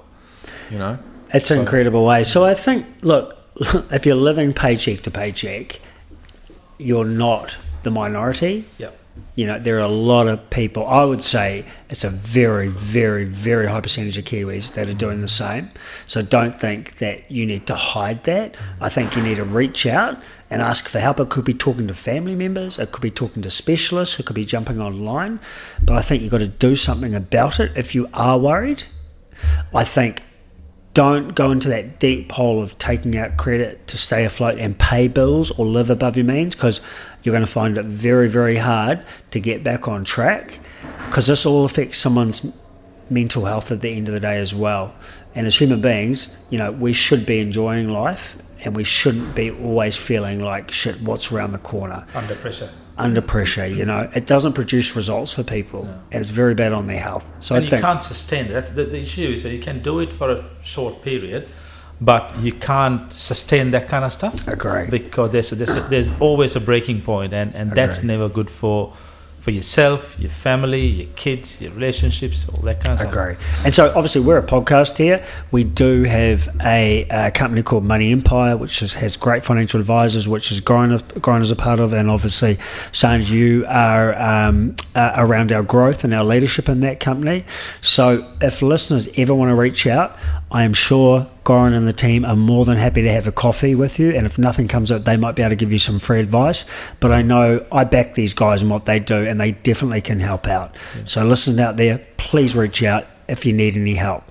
You 0.69 0.77
know? 0.79 0.99
It's 1.33 1.49
an 1.51 1.59
incredible 1.59 2.05
way. 2.05 2.23
So 2.23 2.43
I 2.45 2.53
think, 2.53 2.85
look, 3.01 3.37
if 3.91 4.05
you're 4.05 4.15
living 4.15 4.53
paycheck 4.53 5.01
to 5.03 5.11
paycheck, 5.11 5.79
you're 6.77 7.05
not 7.05 7.55
the 7.83 7.89
minority. 7.91 8.65
Yep. 8.77 8.97
You 9.35 9.47
know, 9.47 9.59
there 9.59 9.77
are 9.77 9.81
a 9.81 9.87
lot 9.87 10.27
of 10.27 10.49
people. 10.49 10.87
I 10.87 11.03
would 11.05 11.23
say 11.23 11.65
it's 11.89 12.03
a 12.03 12.09
very, 12.09 12.67
very, 12.67 13.25
very 13.25 13.67
high 13.67 13.81
percentage 13.81 14.17
of 14.17 14.25
Kiwis 14.25 14.73
that 14.73 14.87
are 14.87 14.93
doing 14.93 15.21
the 15.21 15.27
same. 15.27 15.69
So 16.05 16.21
don't 16.21 16.59
think 16.59 16.95
that 16.97 17.29
you 17.29 17.45
need 17.45 17.67
to 17.67 17.75
hide 17.75 18.23
that. 18.23 18.55
I 18.81 18.89
think 18.89 19.15
you 19.15 19.21
need 19.21 19.37
to 19.37 19.43
reach 19.43 19.85
out 19.85 20.21
and 20.49 20.61
ask 20.61 20.87
for 20.87 20.99
help. 20.99 21.19
It 21.19 21.29
could 21.29 21.45
be 21.45 21.53
talking 21.53 21.87
to 21.87 21.93
family 21.93 22.35
members, 22.35 22.77
it 22.77 22.91
could 22.91 23.01
be 23.01 23.11
talking 23.11 23.41
to 23.43 23.49
specialists, 23.49 24.19
it 24.19 24.25
could 24.25 24.35
be 24.35 24.45
jumping 24.45 24.79
online. 24.79 25.39
But 25.83 25.97
I 25.97 26.01
think 26.01 26.21
you've 26.21 26.31
got 26.31 26.39
to 26.39 26.47
do 26.47 26.75
something 26.75 27.15
about 27.15 27.59
it 27.59 27.71
if 27.75 27.95
you 27.95 28.07
are 28.13 28.37
worried. 28.37 28.83
I 29.73 29.83
think 29.83 30.23
don't 30.93 31.33
go 31.33 31.51
into 31.51 31.69
that 31.69 31.99
deep 31.99 32.31
hole 32.31 32.61
of 32.61 32.77
taking 32.77 33.17
out 33.17 33.37
credit 33.37 33.87
to 33.87 33.97
stay 33.97 34.25
afloat 34.25 34.59
and 34.59 34.77
pay 34.77 35.07
bills 35.07 35.51
or 35.51 35.65
live 35.65 35.89
above 35.89 36.15
your 36.15 36.25
means 36.25 36.55
because 36.55 36.81
you're 37.23 37.33
going 37.33 37.45
to 37.45 37.51
find 37.51 37.77
it 37.77 37.85
very, 37.85 38.29
very 38.29 38.57
hard 38.57 39.03
to 39.31 39.39
get 39.39 39.63
back 39.63 39.87
on 39.87 40.03
track 40.03 40.59
because 41.07 41.27
this 41.27 41.45
all 41.45 41.65
affects 41.65 41.97
someone's 41.97 42.55
mental 43.09 43.45
health 43.45 43.71
at 43.71 43.81
the 43.81 43.89
end 43.89 44.07
of 44.07 44.13
the 44.13 44.19
day 44.19 44.39
as 44.39 44.53
well. 44.53 44.95
And 45.33 45.47
as 45.47 45.57
human 45.57 45.81
beings, 45.81 46.35
you 46.49 46.57
know, 46.57 46.71
we 46.71 46.93
should 46.93 47.25
be 47.25 47.39
enjoying 47.39 47.89
life 47.89 48.37
and 48.63 48.75
we 48.75 48.83
shouldn't 48.83 49.35
be 49.35 49.51
always 49.51 49.97
feeling 49.97 50.39
like 50.39 50.71
shit, 50.71 51.01
what's 51.01 51.31
around 51.31 51.51
the 51.51 51.57
corner 51.57 52.05
Under 52.15 52.35
pressure. 52.35 52.69
Under 52.97 53.21
pressure. 53.21 53.65
You 53.65 53.85
know, 53.85 54.09
it 54.13 54.25
doesn't 54.27 54.53
produce 54.53 54.95
results 54.95 55.33
for 55.33 55.43
people 55.43 55.87
and 56.11 56.21
it's 56.21 56.29
very 56.29 56.53
bad 56.53 56.73
on 56.73 56.87
their 56.87 56.99
health. 56.99 57.29
So 57.39 57.55
and 57.55 57.65
I 57.65 57.75
you 57.75 57.81
can't 57.81 58.03
sustain 58.03 58.47
that. 58.47 58.53
That's 58.53 58.71
the, 58.71 58.85
the 58.85 59.01
issue 59.01 59.29
is 59.29 59.43
that 59.43 59.51
you 59.51 59.59
can 59.59 59.79
do 59.79 59.99
it 59.99 60.11
for 60.11 60.31
a 60.31 60.43
short 60.61 61.01
period, 61.01 61.47
but 61.99 62.37
you 62.39 62.51
can't 62.51 63.11
sustain 63.11 63.71
that 63.71 63.87
kind 63.87 64.05
of 64.05 64.13
stuff. 64.13 64.47
Agree. 64.47 64.89
Because 64.89 65.31
there's 65.31 65.51
a, 65.51 65.55
there's, 65.55 65.75
a, 65.75 65.81
there's 65.89 66.21
always 66.21 66.55
a 66.55 66.61
breaking 66.61 67.01
point, 67.01 67.33
and, 67.33 67.55
and 67.55 67.71
that's 67.71 68.03
never 68.03 68.29
good 68.29 68.49
for 68.49 68.93
for 69.43 69.51
yourself, 69.51 70.17
your 70.17 70.29
family, 70.29 70.85
your 70.85 71.13
kids, 71.17 71.61
your 71.61 71.73
relationships, 71.73 72.47
all 72.47 72.61
that 72.61 72.79
kind 72.79 72.93
of 72.93 72.99
stuff. 72.99 73.11
Agree. 73.11 73.35
And 73.65 73.75
so, 73.75 73.89
obviously, 73.89 74.21
we're 74.21 74.37
a 74.37 74.41
podcast 74.41 74.97
here. 74.97 75.21
We 75.51 75.65
do 75.65 76.03
have 76.03 76.47
a, 76.61 77.05
uh 77.09 77.29
company 77.31 77.61
called 77.61 77.83
Money 77.83 78.13
Empire, 78.13 78.55
which 78.55 78.81
is, 78.81 78.93
has 78.93 79.17
great 79.17 79.43
financial 79.43 79.81
advisors, 79.81 80.29
which 80.29 80.49
is 80.49 80.61
grown, 80.61 80.91
Goran 80.91 81.41
is 81.41 81.51
a 81.51 81.57
part 81.57 81.81
of. 81.81 81.91
And 81.91 82.09
obviously, 82.09 82.55
Sanj, 82.93 83.29
you 83.29 83.65
are 83.67 84.17
um, 84.17 84.77
uh, 84.95 85.13
around 85.17 85.51
our 85.51 85.63
growth 85.63 86.05
and 86.05 86.13
our 86.13 86.23
leadership 86.23 86.69
in 86.69 86.79
that 86.79 87.01
company. 87.01 87.43
So, 87.81 88.25
if 88.39 88.61
listeners 88.61 89.09
ever 89.17 89.35
want 89.35 89.49
to 89.49 89.55
reach 89.55 89.85
out, 89.87 90.17
I 90.53 90.63
am 90.63 90.73
sure 90.73 91.25
Goran 91.45 91.73
and 91.73 91.87
the 91.87 91.93
team 91.93 92.23
are 92.23 92.35
more 92.35 92.63
than 92.63 92.77
happy 92.77 93.01
to 93.01 93.11
have 93.11 93.25
a 93.25 93.31
coffee 93.31 93.73
with 93.73 93.97
you. 93.97 94.15
And 94.15 94.27
if 94.27 94.37
nothing 94.37 94.67
comes 94.67 94.91
up, 94.91 95.03
they 95.03 95.17
might 95.17 95.35
be 95.35 95.41
able 95.41 95.49
to 95.49 95.55
give 95.55 95.71
you 95.71 95.79
some 95.79 95.97
free 95.97 96.19
advice. 96.19 96.63
But 96.99 97.11
I 97.11 97.23
know 97.23 97.65
I 97.71 97.85
back 97.85 98.13
these 98.13 98.35
guys 98.35 98.61
and 98.61 98.69
what 98.69 98.85
they 98.85 98.99
do, 98.99 99.25
and 99.25 99.41
they 99.41 99.53
definitely 99.53 100.01
can 100.01 100.19
help 100.19 100.47
out. 100.47 100.77
So, 101.05 101.25
listeners 101.25 101.59
out 101.59 101.77
there, 101.77 102.05
please 102.17 102.55
reach 102.55 102.83
out 102.83 103.07
if 103.27 103.47
you 103.47 103.53
need 103.53 103.75
any 103.75 103.95
help. 103.95 104.23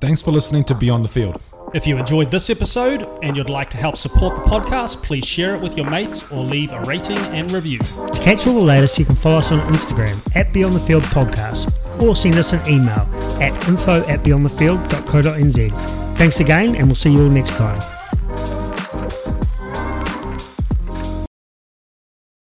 Thanks 0.00 0.20
for 0.20 0.30
listening 0.30 0.64
to 0.64 0.74
Beyond 0.74 1.04
the 1.04 1.08
Field. 1.08 1.40
If 1.74 1.86
you 1.86 1.96
enjoyed 1.96 2.30
this 2.30 2.50
episode 2.50 3.08
and 3.22 3.34
you'd 3.34 3.48
like 3.48 3.70
to 3.70 3.78
help 3.78 3.96
support 3.96 4.36
the 4.36 4.42
podcast, 4.50 5.02
please 5.02 5.24
share 5.24 5.54
it 5.54 5.62
with 5.62 5.74
your 5.76 5.88
mates 5.88 6.30
or 6.30 6.44
leave 6.44 6.70
a 6.72 6.80
rating 6.82 7.16
and 7.16 7.50
review. 7.50 7.78
To 7.78 8.20
catch 8.22 8.46
all 8.46 8.54
the 8.54 8.60
latest, 8.60 8.98
you 8.98 9.06
can 9.06 9.14
follow 9.14 9.38
us 9.38 9.50
on 9.50 9.60
Instagram 9.72 10.20
at 10.36 10.52
Beyond 10.52 10.74
the 10.74 10.80
Field 10.80 11.02
Podcast 11.04 11.72
or 12.02 12.14
send 12.14 12.34
us 12.34 12.52
an 12.52 12.60
email 12.68 13.08
at 13.40 13.68
info 13.68 14.06
at 14.06 14.20
beyondthefield.co.nz. 14.20 16.18
Thanks 16.18 16.40
again, 16.40 16.76
and 16.76 16.86
we'll 16.86 16.94
see 16.94 17.12
you 17.12 17.22
all 17.22 17.30
next 17.30 17.56
time. 17.56 17.91